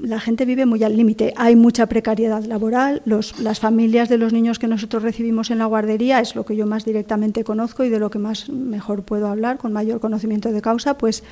[0.02, 4.32] la gente vive muy al límite, hay mucha precariedad laboral, los, las familias de los
[4.32, 7.88] niños que nosotros recibimos en la guardería es lo que yo más directamente conozco y
[7.88, 11.22] de lo que más mejor puedo hablar, con mayor conocimiento de causa, pues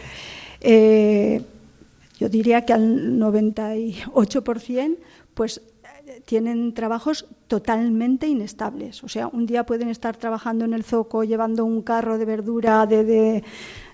[0.60, 1.42] eh,
[2.18, 4.96] yo diría que al 98%
[5.34, 5.60] pues
[6.24, 9.02] tienen trabajos totalmente inestables.
[9.04, 12.86] O sea, un día pueden estar trabajando en el zoco llevando un carro de verdura
[12.86, 13.44] de, de,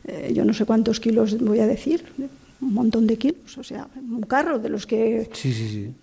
[0.04, 2.04] eh, yo no sé cuántos kilos voy a decir,
[2.62, 3.56] un montón de kilos.
[3.58, 5.94] O sea, un carro de los que Sí, sí, sí.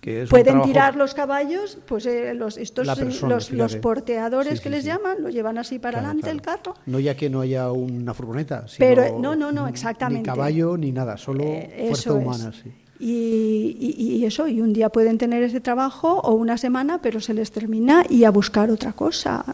[0.00, 4.58] Que es un pueden tirar los caballos, pues eh, los, estos persona, los, los porteadores
[4.58, 4.86] Sí, que les sí.
[4.88, 6.36] llaman, lo llevan así para Claro, adelante claro.
[6.36, 6.42] el
[6.74, 6.82] carro.
[6.86, 10.20] No ya que no haya una furgoneta, sino Pero, eh, no, no, no, exactamente.
[10.30, 12.52] Ni caballo ni nada, solo Eh, fuerza humana.
[13.00, 17.20] Y, y- y eso, y un día pueden tener ese trabajo o una semana, pero
[17.20, 19.44] se les termina y a buscar otra cosa.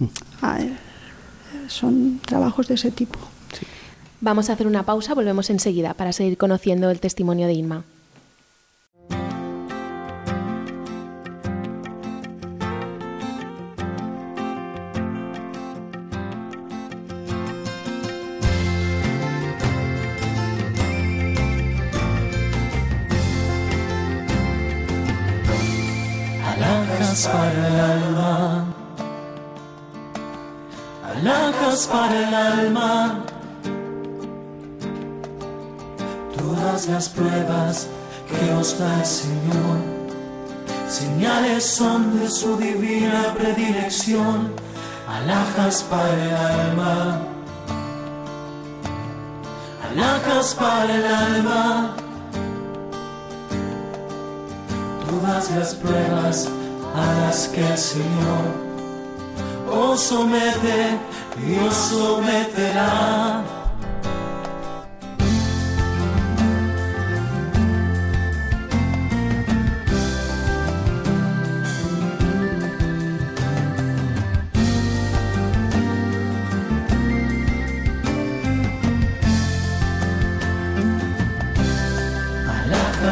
[0.00, 0.72] Eh,
[1.68, 3.18] son trabajos de ese tipo.
[4.24, 7.84] Vamos a hacer una pausa, volvemos enseguida para seguir conociendo el testimonio de Inma.
[27.24, 28.74] Para el alma,
[31.04, 33.33] alhajas para el alma.
[36.44, 37.86] Todas las pruebas
[38.28, 39.78] que os da el Señor,
[40.88, 44.52] señales son de su divina predilección,
[45.08, 47.20] alhajas para el alma,
[49.90, 51.96] alhajas para el alma.
[55.14, 56.48] todas las pruebas
[56.94, 58.44] a las que el Señor
[59.72, 60.98] os somete
[61.46, 63.53] y os someterá.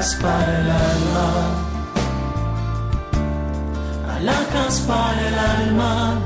[0.03, 1.62] Alhajas para el alma
[4.17, 6.19] alhajas para el alma.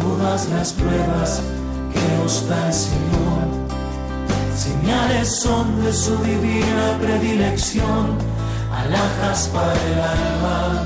[0.00, 1.40] Todas las pruebas
[1.92, 3.42] que os da el Señor,
[4.56, 8.18] señales son de su divina predilección,
[8.74, 10.82] alhajas para el alma.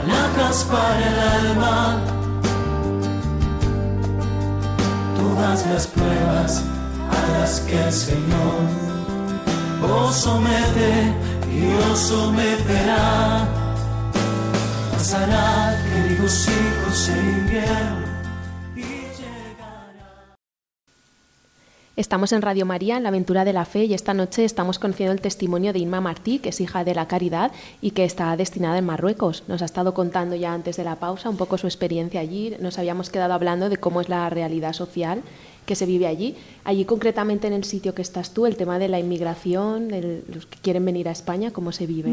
[0.00, 2.00] Alhajas para el alma.
[5.16, 6.73] Todas las pruebas
[7.66, 8.60] que el Señor
[9.82, 11.12] os somete
[11.52, 13.46] y os someterá.
[14.92, 18.04] Pasará, queridos hijos, invierno.
[21.96, 25.12] Estamos en Radio María, en la aventura de la fe, y esta noche estamos conociendo
[25.12, 28.78] el testimonio de Inma Martí, que es hija de la Caridad y que está destinada
[28.78, 29.44] en Marruecos.
[29.46, 32.56] Nos ha estado contando ya antes de la pausa un poco su experiencia allí.
[32.58, 35.22] Nos habíamos quedado hablando de cómo es la realidad social
[35.64, 36.34] que se vive allí.
[36.64, 40.46] Allí concretamente en el sitio que estás tú, el tema de la inmigración, de los
[40.46, 42.12] que quieren venir a España, ¿cómo se vive?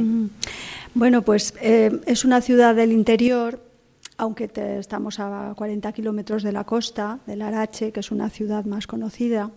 [0.94, 3.60] Bueno, pues eh, es una ciudad del interior,
[4.18, 4.50] aunque
[4.80, 9.52] estamos a 40 kilómetros de la costa, del Arache, que es una ciudad más conocida.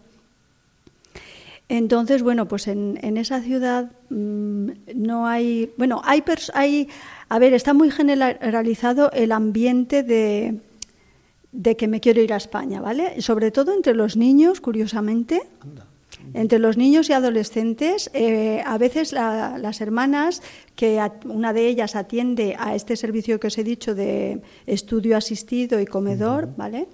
[1.69, 6.23] Entonces, bueno, pues en, esa ciudad mm, no hay, bueno, hay,
[6.53, 6.89] hay,
[7.29, 10.61] a ver, está muy generalizado el ambiente de,
[11.57, 13.23] de que me quiero ir a España, ¿vale?
[13.23, 15.41] Sobre todo entre los niños, curiosamente.
[16.33, 20.43] Entre los niños y adolescentes, eh, a veces la- las hermanas,
[20.75, 25.17] que a- una de ellas atiende a este servicio que os he dicho de estudio
[25.17, 26.89] asistido y comedor, ¿vale?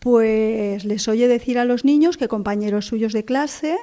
[0.00, 3.76] Pues les oye decir a los niños que compañeros suyos de clase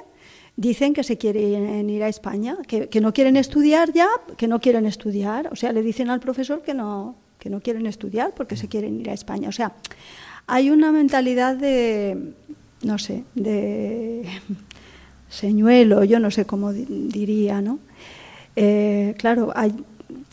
[0.56, 4.60] dicen que se quieren ir a España, que, que no quieren estudiar ya, que no
[4.60, 5.48] quieren estudiar.
[5.52, 9.00] O sea, le dicen al profesor que no, que no quieren estudiar porque se quieren
[9.00, 9.48] ir a España.
[9.48, 9.72] O sea,
[10.46, 12.32] hay una mentalidad de,
[12.82, 14.24] no sé, de
[15.28, 17.78] señuelo, yo no sé cómo di- diría, ¿no?
[18.54, 19.52] Eh, claro,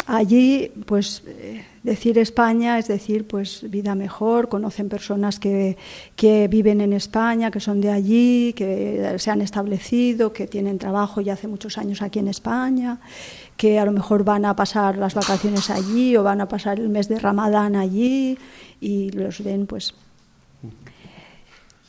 [0.05, 5.77] allí, pues eh, decir España es decir, pues vida mejor, conocen personas que,
[6.15, 11.19] que viven en España, que son de allí, que se han establecido, que tienen trabajo
[11.21, 12.99] ya hace muchos años aquí en España,
[13.57, 16.89] que a lo mejor van a pasar las vacaciones allí o van a pasar el
[16.89, 18.37] mes de Ramadán allí
[18.81, 19.93] y los ven pues.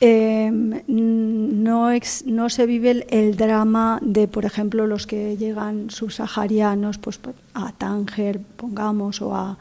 [0.00, 0.50] Eh,
[0.86, 6.98] no, ex- no se vive el, el drama de, por ejemplo, los que llegan subsaharianos
[6.98, 9.56] pues, pues, a Tánger, pongamos, o a,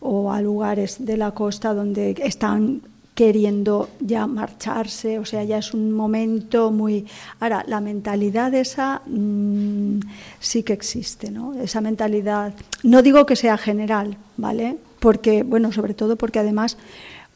[0.00, 2.82] o a lugares de la costa donde están
[3.14, 7.06] queriendo ya marcharse, o sea, ya es un momento muy...
[7.40, 10.00] Ahora, la mentalidad esa mm,
[10.38, 11.54] sí que existe, ¿no?
[11.60, 14.78] Esa mentalidad, no digo que sea general, ¿vale?
[15.00, 16.78] Porque, bueno, sobre todo porque además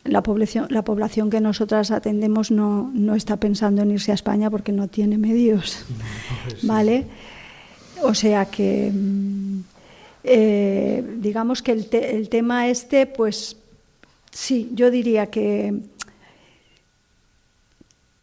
[0.05, 4.51] la población, la población que nosotras atendemos no, no está pensando en irse a España
[4.51, 5.85] porque no tiene medios,
[6.62, 7.07] ¿vale?
[8.03, 9.61] O sea que, mm,
[10.25, 13.57] eh, digamos que el, te- el tema este, pues
[14.35, 15.80] sí, yo diría que,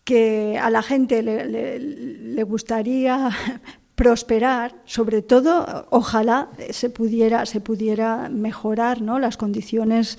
[0.04, 3.30] que a la gente le, le- gustaría
[3.96, 9.20] prosperar, sobre todo, ojalá se pudiera, se pudiera mejorar ¿no?
[9.20, 10.18] las condiciones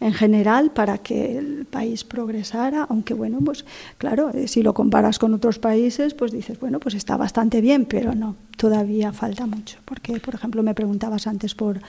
[0.00, 3.64] en general para que el país progresara, aunque bueno, pues
[3.96, 7.86] claro, eh, si lo comparas con otros países, pues dices, bueno, pues está bastante bien,
[7.86, 11.80] pero no, todavía falta mucho, porque por ejemplo me preguntabas antes por,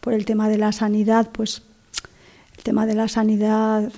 [0.00, 1.62] por el tema de la sanidad, pues
[2.62, 3.90] tema de la sanidad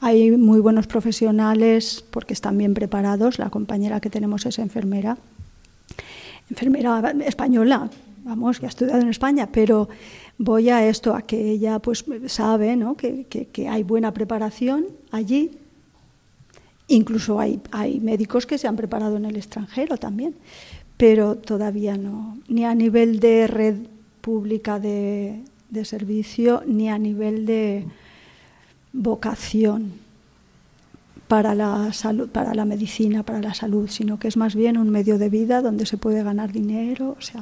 [0.00, 5.18] hay muy buenos profesionales porque están bien preparados, la compañera que tenemos es enfermera,
[6.50, 7.90] enfermera española,
[8.24, 9.88] vamos, que ha estudiado en España, pero
[10.38, 12.96] voy a esto, a que ella pues sabe ¿no?
[12.96, 15.50] que, que- que hay buena preparación allí.
[16.86, 20.34] Incluso hay, hay médicos que se han preparado en el extranjero también,
[20.96, 23.76] pero todavía no, ni a nivel de red
[24.22, 27.86] pública de, de servicio, ni a nivel de
[28.92, 29.92] vocación
[31.28, 34.88] para la salud, para la medicina, para la salud, sino que es más bien un
[34.88, 37.40] medio de vida donde se puede ganar dinero, o sea,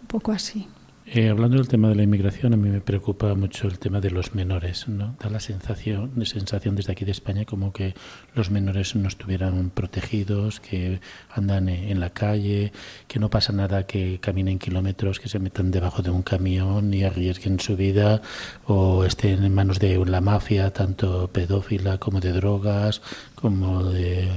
[0.00, 0.66] un poco así.
[1.10, 4.10] Eh, hablando del tema de la inmigración, a mí me preocupa mucho el tema de
[4.10, 4.88] los menores.
[4.88, 5.16] ¿no?
[5.18, 7.94] Da la sensación, sensación desde aquí de España como que
[8.34, 11.00] los menores no estuvieran protegidos, que
[11.30, 12.72] andan eh, en la calle,
[13.06, 17.04] que no pasa nada, que caminen kilómetros, que se metan debajo de un camión y
[17.04, 18.20] arriesguen su vida
[18.66, 23.00] o estén en manos de la mafia, tanto pedófila como de drogas,
[23.34, 24.28] como de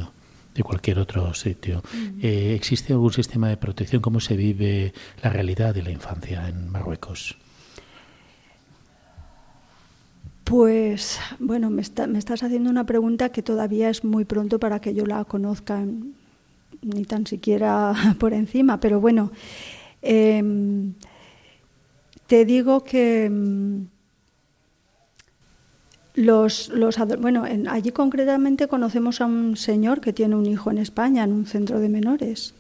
[0.56, 1.82] de cualquier otro sitio.
[2.22, 4.02] Eh, ¿Existe algún sistema de protección?
[4.02, 4.94] ¿Cómo se vive
[5.24, 7.38] la realidad de la infancia en Marruecos?
[10.44, 14.80] Pues bueno, me, está- me estás haciendo una pregunta que todavía es muy pronto para
[14.82, 16.12] que yo la conozca, mm,
[16.82, 19.32] ni tan siquiera por encima, pero bueno,
[20.02, 20.94] em,
[22.28, 23.86] te digo que mm,
[26.16, 30.78] los, los bueno, en- allí concretamente conocemos a un señor que tiene un hijo en
[30.78, 32.54] España, en un centro de menores.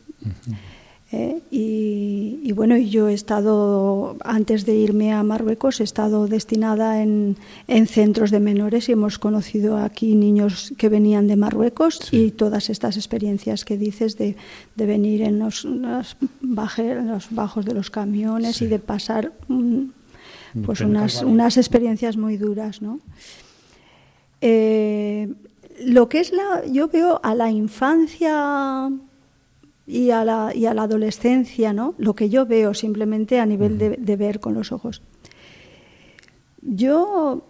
[1.11, 1.41] ¿eh?
[1.51, 7.01] Y, y bueno, y yo he estado, antes de irme a Marruecos, he estado destinada
[7.03, 7.35] en,
[7.67, 12.69] en centros de menores y hemos conocido aquí niños que venían de Marruecos y todas
[12.69, 14.37] estas experiencias que dices de,
[14.77, 19.33] de venir en los, las baje- en los bajos de los camiones y de pasar
[20.65, 22.99] pues Pero unas, unas experiencias muy duras, ¿no?
[24.41, 25.31] Eh,
[25.83, 28.91] lo que es la, yo veo a la infancia
[29.87, 31.95] y a la, y a la adolescencia, ¿no?
[31.97, 35.01] Lo que yo veo simplemente a nivel de, de ver con los ojos.
[36.61, 37.43] Yo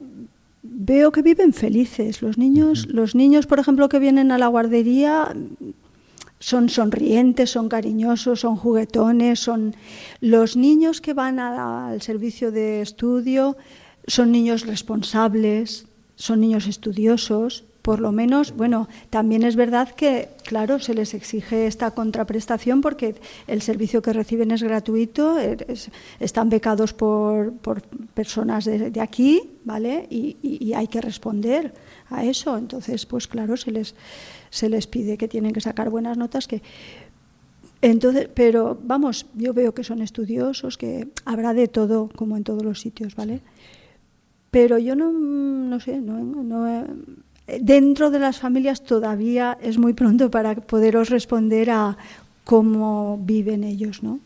[0.63, 2.21] veo que viven felices.
[2.21, 5.35] Los niños, los niños, por ejemplo, que vienen a la guardería
[6.41, 9.75] son sonrientes, son cariñosos, son juguetones, son
[10.19, 13.55] los niños que van al servicio de estudio
[14.07, 15.85] son niños responsables,
[16.15, 21.67] son niños estudiosos, por lo menos, bueno, también es verdad que, claro, se les exige
[21.67, 23.15] esta contraprestación porque
[23.47, 25.89] el servicio que reciben es gratuito, es-
[26.19, 27.81] están becados por, por
[28.13, 30.07] personas de, de aquí, ¿vale?
[30.09, 31.73] Y, y- y hay que responder
[32.11, 32.57] a eso.
[32.57, 33.95] Entonces, pues claro, se les,
[34.49, 36.61] se les pide que tienen que sacar buenas notas, que
[37.81, 42.63] entonces, pero vamos, yo veo que son estudiosos, que habrá de todo, como en todos
[42.63, 43.41] los sitios, ¿vale?
[44.51, 46.85] Pero yo no, no sé, no, no,
[47.59, 51.97] dentro de las familias todavía es muy pronto para poderos responder a
[52.43, 54.19] cómo viven ellos, ¿no?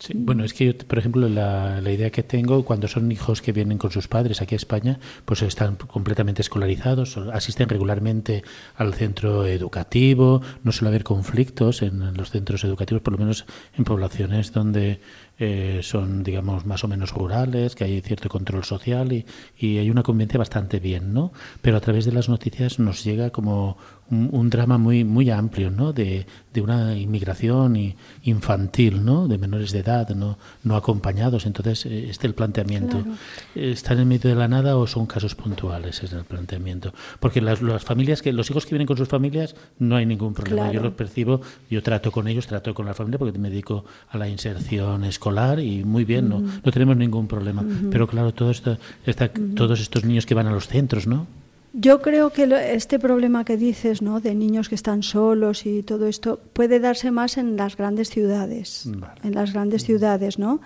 [0.00, 3.50] Sí, bueno, es que yo, por ejemplo, la, idea que tengo cuando son hijos que
[3.50, 8.44] vienen con sus padres aquí a España, pues están completamente escolarizados, asisten regularmente
[8.76, 13.44] al centro educativo, no suele haber conflictos en los centros educativos, por lo menos
[13.76, 15.00] en poblaciones donde
[15.40, 19.26] eh, son, digamos, más o menos rurales, que hay cierto control social y,
[19.56, 21.32] y hay una convivencia bastante bien, ¿no?
[21.60, 23.76] Pero a través de las noticias nos llega como
[24.10, 25.92] un, un drama muy muy amplio, ¿no?
[25.92, 27.94] De, de una inmigración y-
[28.24, 29.28] infantil, ¿no?
[29.28, 31.46] De menores de edad, no no acompañados.
[31.46, 33.02] Entonces, eh, este el planteamiento.
[33.02, 33.18] Claro.
[33.54, 36.02] ¿Están en medio de la nada o son casos puntuales?
[36.02, 36.92] Es el planteamiento.
[37.20, 40.34] Porque las, las familias que los hijos que vienen con sus familias no hay ningún
[40.34, 40.62] problema.
[40.62, 40.72] Claro.
[40.74, 41.40] Yo los percibo,
[41.70, 45.60] yo trato con ellos, trato con la familia porque me dedico a la inserción escolar
[45.60, 47.64] y muy bien, no, no tenemos ningún problema.
[47.90, 51.26] Pero claro, todo esto, esta, todos estos niños que van a los centros, ¿no?
[51.74, 54.20] Yo creo que lo- este problema que dices, ¿no?
[54.20, 58.84] De niños que están solos y todo esto puede darse más en las grandes ciudades,
[58.86, 59.20] Vale.
[59.22, 60.60] en las grandes ciudades, ¿no?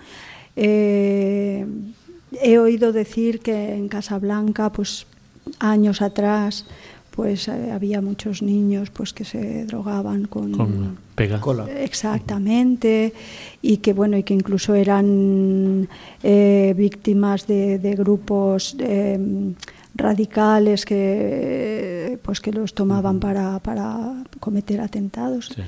[0.55, 1.65] Eh,
[2.41, 5.05] he oído decir que en Casablanca, pues
[5.59, 6.65] años atrás,
[7.11, 11.39] pues eh, había muchos niños, pues que se drogaban con, Con pega.
[11.41, 11.67] Cola.
[11.83, 13.13] Exactamente,
[13.61, 15.87] y que bueno, y que incluso eran
[16.23, 19.19] eh, víctimas de, de grupos eh,
[19.95, 25.47] radicales que pues que los tomaban para, para cometer atentados.
[25.55, 25.61] Sí.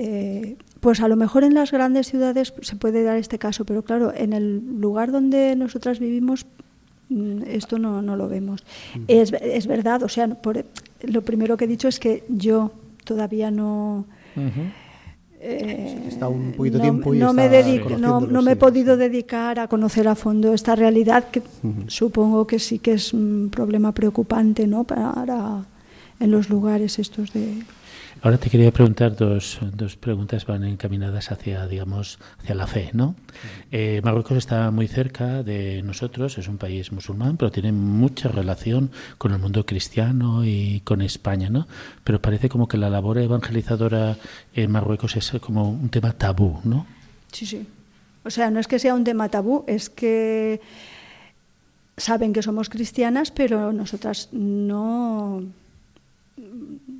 [0.00, 3.82] Eh, pues a lo mejor en las grandes ciudades se puede dar este caso, pero
[3.82, 6.46] claro, en el lugar donde nosotras vivimos
[7.08, 8.62] mm, esto no, no lo vemos.
[9.08, 10.64] Es, es verdad, o sea, por-
[11.02, 12.70] lo primero que he dicho es que yo
[13.04, 14.04] todavía no...
[15.40, 18.52] eh, Está un poquito no, tiempo y no me, está dedico- no, conociéndolo, no me
[18.52, 21.42] he podido dedicar a conocer a fondo esta realidad que
[21.86, 24.84] supongo que sí que es un problema preocupante ¿no?
[24.84, 25.64] para
[26.20, 27.54] en los lugares estos de
[28.20, 33.14] Ahora te quería preguntar dos, dos preguntas van encaminadas hacia, digamos, hacia la fe, ¿no?
[33.70, 38.90] Eh, Marruecos está muy cerca de nosotros, es un país musulmán, pero tiene mucha relación
[39.18, 41.68] con el mundo cristiano y con España, ¿no?
[42.02, 44.16] Pero parece como que la labor evangelizadora
[44.52, 46.86] en Marruecos es como un tema tabú, ¿no?
[47.30, 47.66] Sí, sí.
[48.24, 50.60] O sea, no es que sea un tema tabú, es que
[51.96, 55.44] saben que somos cristianas, pero nosotras no,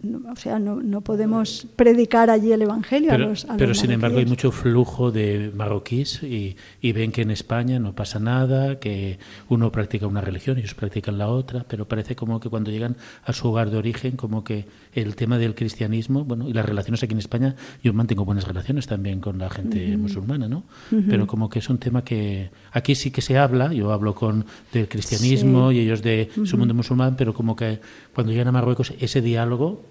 [0.02, 3.56] no- o sea, no, no podemos predicar allí el evangelio Pero, a los, a los
[3.56, 7.94] pero sin embargo hay mucho flujo de marroquíes y, y ven que en España no
[7.94, 9.18] pasa nada, que
[9.48, 12.96] uno practica una religión y ellos practican la otra, pero parece como que cuando llegan
[13.24, 17.02] a su hogar de origen, como que el tema del cristianismo, bueno, y las relaciones
[17.02, 20.64] aquí en España, yo mantengo buenas relaciones también con la gente musulmana, ¿no?
[21.08, 24.44] Pero como que es un tema que aquí sí que se habla, yo hablo con
[24.72, 27.80] del cristianismo y ellos de su mundo musulmán, pero como que
[28.14, 29.84] cuando llegan a Marruecos ese diálogo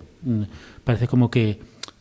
[0.83, 1.59] parece como que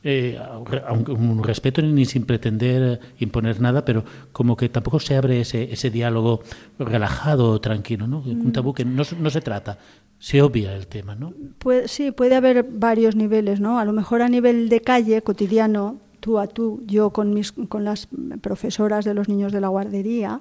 [0.09, 0.39] eh,
[0.87, 5.73] aunque un respeto ni sin pretender imponer nada, pero como que tampoco se abre ese,
[5.73, 6.43] ese diálogo
[6.79, 8.21] relajado o tranquilo, ¿no?
[8.21, 9.79] Un tabú que no, se- no se trata,
[10.21, 11.33] se obvia el tema, ¿no?
[11.59, 13.81] Puede- sí, puede haber varios niveles, ¿no?
[13.81, 17.85] A lo mejor a nivel de calle, cotidiano, tú a tú, yo con, mis, con
[17.85, 18.07] las
[18.41, 20.41] profesoras de los niños de la guardería,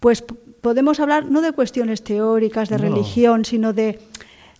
[0.00, 0.24] pues
[0.62, 2.84] podemos hablar no de cuestiones teóricas de No.
[2.84, 3.98] religión, sino de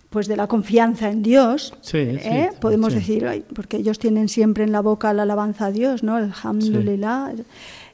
[0.09, 1.73] pues de la confianza en Dios.
[1.81, 2.49] Sí, ¿eh?
[2.51, 2.99] sí, Podemos sí.
[2.99, 6.17] decir, ay, porque ellos tienen siempre en la boca la alabanza a Dios, ¿no?
[6.17, 7.33] El hamdulillah,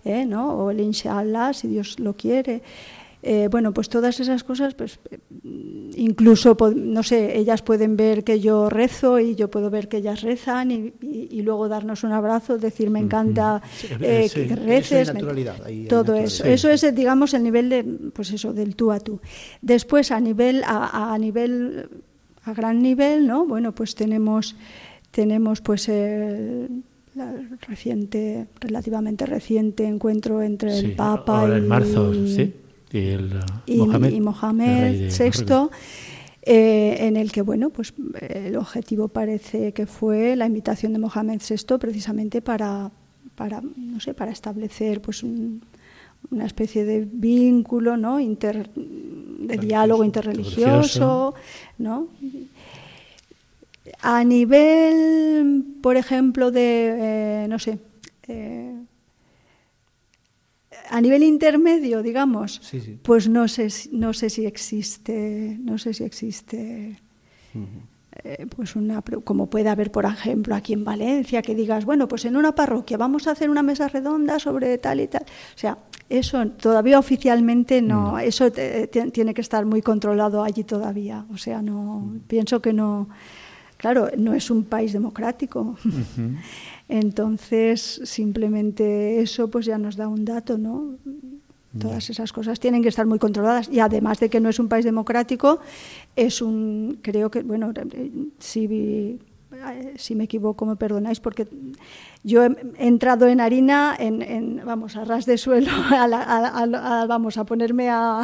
[0.05, 0.25] ¿eh?
[0.25, 0.53] ¿no?
[0.53, 2.61] O el inshallah, si Dios lo quiere.
[3.23, 5.19] Eh, bueno, pues todas esas cosas, pues eh,
[5.95, 10.21] incluso, no sé, ellas pueden ver que yo rezo y yo puedo ver que ellas
[10.23, 14.47] rezan y, y- y luego darnos un abrazo, decir me encanta Sí, eh, sí.
[14.47, 15.13] que reces.
[15.13, 16.25] naturalidad, ahí todo naturalidad.
[16.33, 16.45] eso.
[16.45, 19.19] Eso es, eh, digamos, el nivel de, pues eso, del tú a tú.
[19.61, 21.89] Después, a nivel, a, a nivel,
[22.45, 23.45] a gran nivel, ¿no?
[23.45, 24.55] Bueno, pues tenemos,
[25.11, 26.81] tenemos pues el,
[27.13, 27.33] la
[27.67, 32.53] reciente, relativamente reciente encuentro entre Sí, el Papa ahora y, en marzo, sí,
[32.93, 35.69] y el uh, y, Mohamed, y el Mohamed VI,
[36.43, 40.99] eh, en el que bueno, pues eh, el objetivo parece que fue la invitación de
[40.99, 42.91] Mohamed VI precisamente para,
[43.35, 45.61] para no sé, para establecer pues un-
[46.29, 48.19] una especie de vínculo, ¿no?
[48.19, 51.33] Inter, de diálogo interreligioso,
[51.79, 52.07] ¿no?
[54.03, 57.79] A nivel, por ejemplo, de, eh, no sé,
[58.27, 58.75] eh,
[60.91, 62.99] a nivel intermedio, digamos, Sí, sí.
[63.01, 66.99] pues no sé, si- no sé si existe, no sé si existe,
[68.23, 72.25] eh, pues una, como puede haber, por ejemplo, aquí en Valencia, que digas, bueno, pues
[72.25, 75.23] en una parroquia vamos a hacer una mesa redonda sobre tal y tal.
[75.23, 75.77] O sea,
[76.09, 81.25] eso todavía oficialmente no, eso te- te- tiene que estar muy controlado allí todavía.
[81.33, 83.07] O sea, no, pienso que no,
[83.77, 85.77] claro, no es un país democrático.
[86.91, 90.95] Entonces, simplemente eso pues ya nos da un dato, ¿no?
[91.79, 94.67] Todas esas cosas tienen que estar muy controladas y además de que no es un
[94.67, 95.59] país democrático,
[96.17, 101.47] es un, creo que, bueno, eh, si, eh, si me equivoco me perdonáis porque
[102.25, 106.47] yo he entrado en harina, en, en, vamos, a ras de suelo, a la- a-
[106.65, 108.23] a- a- vamos, a ponerme a-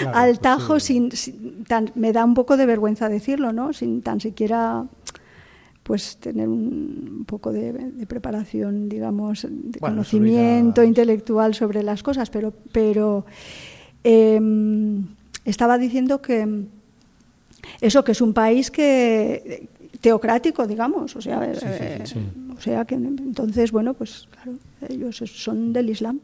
[0.00, 0.94] Claro, al pues tajo, sí.
[0.94, 3.72] sin, sin tan- me da un poco de vergüenza decirlo, ¿no?
[3.72, 4.84] Sin tan siquiera
[5.82, 12.30] pues tener un poco de, de preparación, digamos, de Bueno, conocimiento intelectual sobre las cosas,
[12.30, 13.24] pero, pero
[14.04, 15.06] em,
[15.44, 16.64] estaba diciendo que
[17.80, 19.68] eso que es un país que
[20.00, 22.18] teocrático, digamos, o sea, eh, sí.
[22.56, 24.58] o sea que entonces bueno, pues claro,
[24.88, 26.20] ellos son del Islam.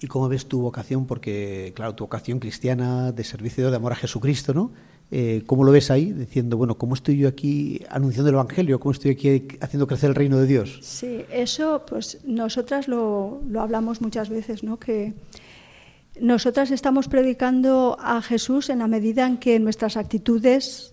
[0.00, 1.06] ¿Y cómo ves tu vocación?
[1.06, 4.70] Porque, claro, tu vocación cristiana de servicio de amor a Jesucristo, ¿no?
[5.10, 6.12] Eh, ¿Cómo lo ves ahí?
[6.12, 8.78] Diciendo, bueno, ¿cómo estoy yo aquí anunciando el Evangelio?
[8.78, 10.78] ¿Cómo estoy aquí haciendo crecer el reino de Dios?
[10.82, 14.78] Sí, eso pues nosotras lo, lo hablamos muchas veces, ¿no?
[14.78, 15.14] Que
[16.20, 20.92] nosotras estamos predicando a Jesús en la medida en que nuestras actitudes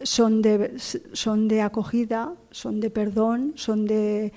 [0.00, 0.78] son de,
[1.12, 4.32] son de acogida, son de perdón, son de,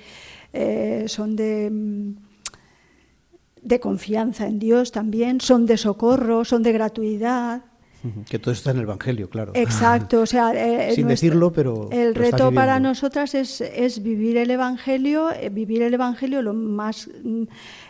[0.53, 2.13] eh, son de,
[3.61, 7.63] de confianza en Dios también, son de socorro, son de gratuidad.
[8.29, 9.51] Que todo está en el Evangelio, claro.
[9.55, 14.37] Exacto, o sea, eh, Sin nuestro- decirlo, pero el reto para nosotras es, es vivir
[14.37, 17.43] el evangelio, eh, vivir el evangelio lo más mm,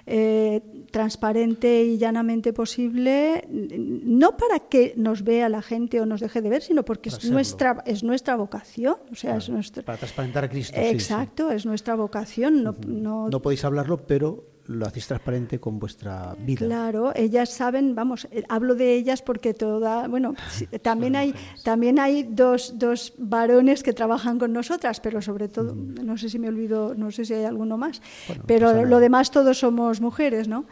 [0.07, 6.21] eh, transparente y llanamente posible, n- no para que nos vea la gente o nos
[6.21, 9.97] deje de ver, sino porque es nuestra es nuestra vocación, o sea, es nuestra Para
[9.99, 10.75] transparentar a Cristo.
[10.75, 10.95] sí, sí.
[10.95, 16.35] exacto, es nuestra vocación, no, no- No podéis hablarlo, pero lo hacéis transparente con vuestra
[16.37, 16.65] vida.
[16.65, 20.35] Claro, ellas saben, vamos, eh, hablo de ellas porque toda, bueno,
[20.83, 26.17] también hay también hay dos, dos varones que trabajan con nosotras, pero sobre todo, no
[26.17, 29.57] sé si me olvido, no sé si hay alguno más, Bueno, pero lo demás todos
[29.57, 30.65] somos mujeres, ¿no?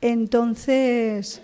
[0.00, 1.40] Entonces,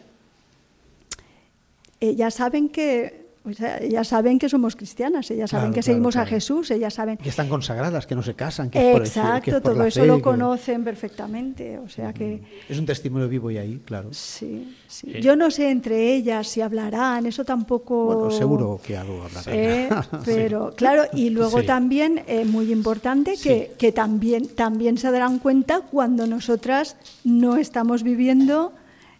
[2.00, 5.84] ellas saben que o sea, ellas saben que somos cristianas, ellas saben Claro, que claro,
[5.94, 6.26] seguimos a.
[6.26, 9.50] Jesús, ellas saben Que están consagradas, que no se casan, que es por, Exacto, que
[9.50, 12.86] es por todo la eso fe, lo que- conocen perfectamente, o sea que Es un
[12.86, 14.10] testimonio vivo y ahí, claro.
[14.12, 15.10] Sí, sí.
[15.12, 15.20] Eh.
[15.20, 18.04] Yo no sé entre ellas si hablarán, eso tampoco.
[18.06, 19.54] Bueno, seguro que algo hablarán.
[19.54, 19.88] Eh,
[20.24, 21.66] pero claro, y luego Sí.
[21.66, 28.02] también, eh, muy importante, que, que también, también se darán cuenta cuando nosotras no estamos
[28.04, 28.72] viviendo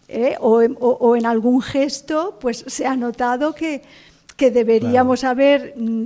[0.09, 3.81] eh, o, en- o- o en algún gesto, pues se ha notado que,
[4.35, 6.05] que deberíamos haber mm,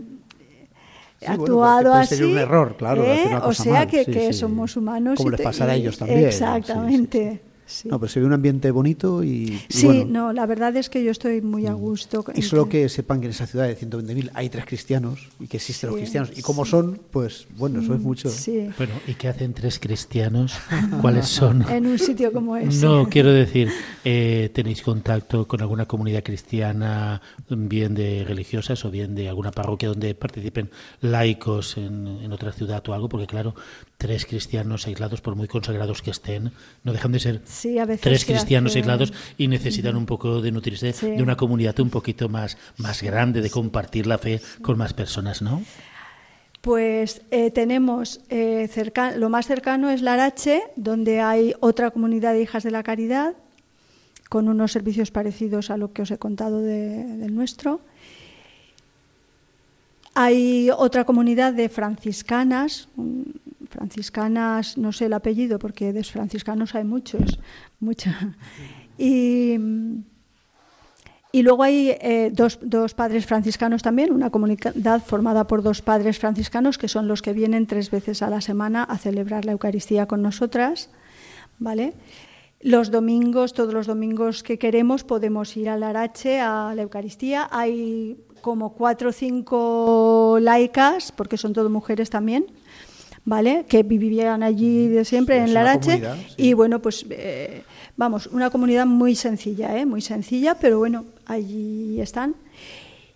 [1.20, 2.16] Sí, bueno, actuado puede así.
[2.16, 3.24] ser un error, claro, ¿eh?
[3.26, 4.40] una o cosa sea mal, que, sí, que sí.
[4.40, 5.18] somos humanos.
[5.18, 6.26] Como y les pasará a ellos también.
[6.26, 7.42] Exactamente.
[7.68, 7.88] Sí.
[7.88, 10.90] No, pero se ve un ambiente bonito y, y Sí, bueno, no, la verdad es
[10.90, 12.26] que yo estoy muy a gusto.
[12.34, 15.58] Y solo que sepan que en esa ciudad de 120.000 hay tres cristianos y que
[15.58, 16.32] existen los cristianos.
[16.36, 18.30] Y cómo son, pues bueno, eso es mucho.
[18.30, 20.54] Sí, Bueno, ¿y qué hacen tres cristianos?
[21.02, 21.62] ¿Cuáles son?
[21.70, 22.86] en un sitio como ese.
[22.86, 23.70] No, quiero decir,
[24.04, 29.90] eh, ¿tenéis contacto con alguna comunidad cristiana, bien de religiosas o bien de alguna parroquia
[29.90, 30.70] donde participen
[31.02, 33.10] laicos en, en otra ciudad o algo?
[33.10, 33.56] Porque claro,
[33.98, 36.52] tres cristianos aislados, por muy consagrados que estén,
[36.84, 40.40] no dejan de ser Sí, a veces tres cristianos hace- aislados y necesitan un poco
[40.42, 41.10] de nutrirse Sí.
[41.12, 45.42] de una comunidad un poquito más, más grande, de compartir la fe con más personas,
[45.42, 45.64] ¿no?
[46.62, 52.42] Pues eh, tenemos eh, cerca- lo más cercano es Larache, donde hay otra comunidad de
[52.44, 53.34] hijas de la caridad
[54.30, 57.80] con unos servicios parecidos a lo que os he contado de- del nuestro.
[60.14, 62.90] Hay otra comunidad de franciscanas,
[63.70, 67.40] franciscanas, no sé el apellido porque de franciscanos hay muchos,
[67.80, 68.36] mucha.
[69.00, 69.56] Y,
[71.32, 76.18] y luego hay eh, dos, dos padres franciscanos también, una comunidad formada por dos padres
[76.18, 80.08] franciscanos que son los que vienen tres veces a la semana a celebrar la Eucaristía
[80.08, 80.90] con nosotras,
[81.60, 81.94] ¿vale?
[82.60, 87.48] Los domingos, todos los domingos que queremos, podemos ir al Arache a la Eucaristía.
[87.52, 92.48] Hay como cuatro o cinco laicas, porque son todo mujeres también,
[93.28, 93.66] ¿vale?
[93.68, 96.02] Que vivían allí de siempre Sí, en Larache.
[96.30, 96.34] sí.
[96.38, 97.62] Y bueno, pues eh,
[97.98, 99.86] vamos, una comunidad muy sencilla, ¿eh?
[99.86, 102.36] Muy sencilla, pero bueno, allí están.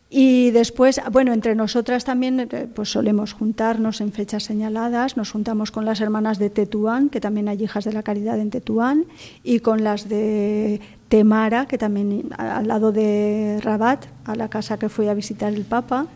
[0.10, 5.16] Y después, bueno, entre nosotras también eh, pues solemos juntarnos en fechas señaladas.
[5.16, 8.50] Nos juntamos con las hermanas de Tetuán, que también hay hijas de la caridad en
[8.50, 9.06] Tetuán,
[9.46, 14.90] y con las de Temara, que también al lado de Rabat, a la casa que
[14.90, 16.08] fui a visitar el Papa.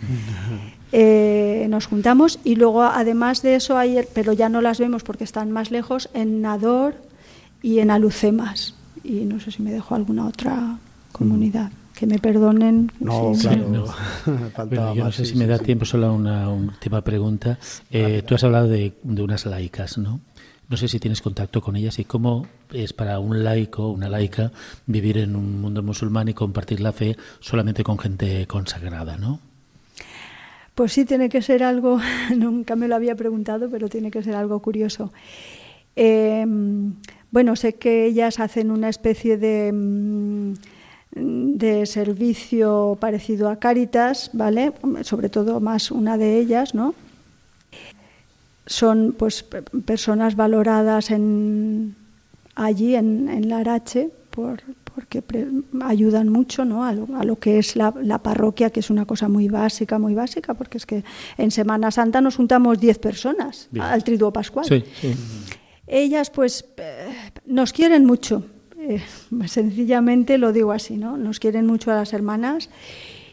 [0.92, 5.24] Eh, nos juntamos y luego además de eso hay, pero ya no las vemos porque
[5.24, 6.94] están más lejos, en Nador
[7.62, 8.74] y en Alucemas.
[9.02, 10.78] Y no sé si me dejo alguna otra
[11.12, 11.70] comunidad.
[11.94, 12.90] Que me perdonen.
[13.00, 13.68] No, si- claro.
[13.68, 13.86] no.
[14.54, 15.64] Faltaba Bueno, yo no sé sí, si me sí, da sí.
[15.64, 17.58] tiempo, solo una última pregunta.
[17.90, 20.20] Eh, tú has hablado de, de unas laicas, ¿no?
[20.68, 24.52] No sé si tienes contacto con ellas y cómo es para un laico, una laica,
[24.86, 29.38] vivir en un mundo musulmán y compartir la fe solamente con gente consagrada, ¿no?
[30.74, 32.00] Pues sí, tiene que ser algo,
[32.36, 35.12] nunca me lo había preguntado, pero tiene que ser algo curioso.
[35.96, 36.44] Eh,
[37.30, 40.52] bueno, sé que ellas hacen una especie de, mm,
[41.14, 44.72] de servicio parecido a Cáritas, ¿vale?
[45.02, 46.94] Sobre todo más una de ellas, ¿no?
[48.66, 51.94] Son pues pe- personas valoradas en,
[52.54, 54.62] allí en, en Larache por,
[54.94, 55.22] porque
[55.84, 56.84] ayudan mucho ¿no?
[56.84, 59.98] a, lo, a lo que es la, la parroquia, que es una cosa muy básica,
[59.98, 61.04] muy básica, porque es que
[61.38, 63.84] en Semana Santa nos juntamos 10 personas Bien.
[63.84, 64.66] al Triduo Pascual.
[64.66, 65.14] Sí, sí.
[65.86, 67.08] Ellas pues eh,
[67.46, 68.44] nos quieren mucho,
[68.78, 69.02] eh,
[69.46, 71.16] sencillamente lo digo así, ¿no?
[71.16, 72.70] Nos quieren mucho a las hermanas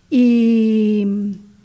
[0.10, 1.06] y,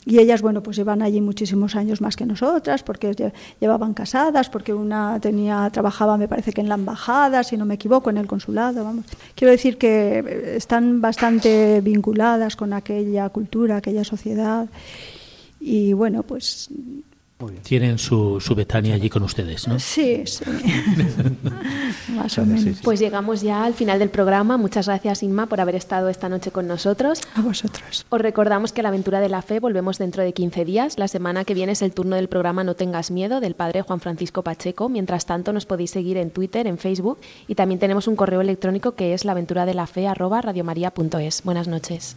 [0.07, 4.49] y ellas, bueno, pues llevan allí muchísimos años más que nosotras, porque lle- llevaban casadas,
[4.51, 8.19] porque una tenía, trabajaba, me parece que en la embajada, si no me equivoco, en
[8.19, 9.05] el consulado, vamos.
[9.35, 14.67] Quiero decir que eh, están bastante vinculadas con aquella cultura, aquella sociedad.
[15.61, 16.69] Y bueno, pues.
[17.63, 19.79] Tienen su, su Betania allí con ustedes, ¿no?
[19.79, 20.45] sí, sí.
[22.15, 22.63] más o menos.
[22.63, 22.77] sí.
[22.83, 24.57] Pues llegamos ya al final del programa.
[24.57, 27.21] Muchas gracias, Inma, por haber estado esta noche con nosotros.
[27.35, 28.07] A vosotros.
[28.09, 30.99] Os recordamos que a la aventura de la fe volvemos dentro de 15 días.
[30.99, 34.01] La semana que viene es el turno del programa No tengas miedo del padre Juan
[34.01, 34.89] Francisco Pacheco.
[34.89, 37.19] Mientras tanto, nos podéis seguir en Twitter, en Facebook
[37.49, 41.43] y también tenemos un correo electrónico que es laventuradelafe@radiomaria.es.
[41.45, 42.17] Buenas noches.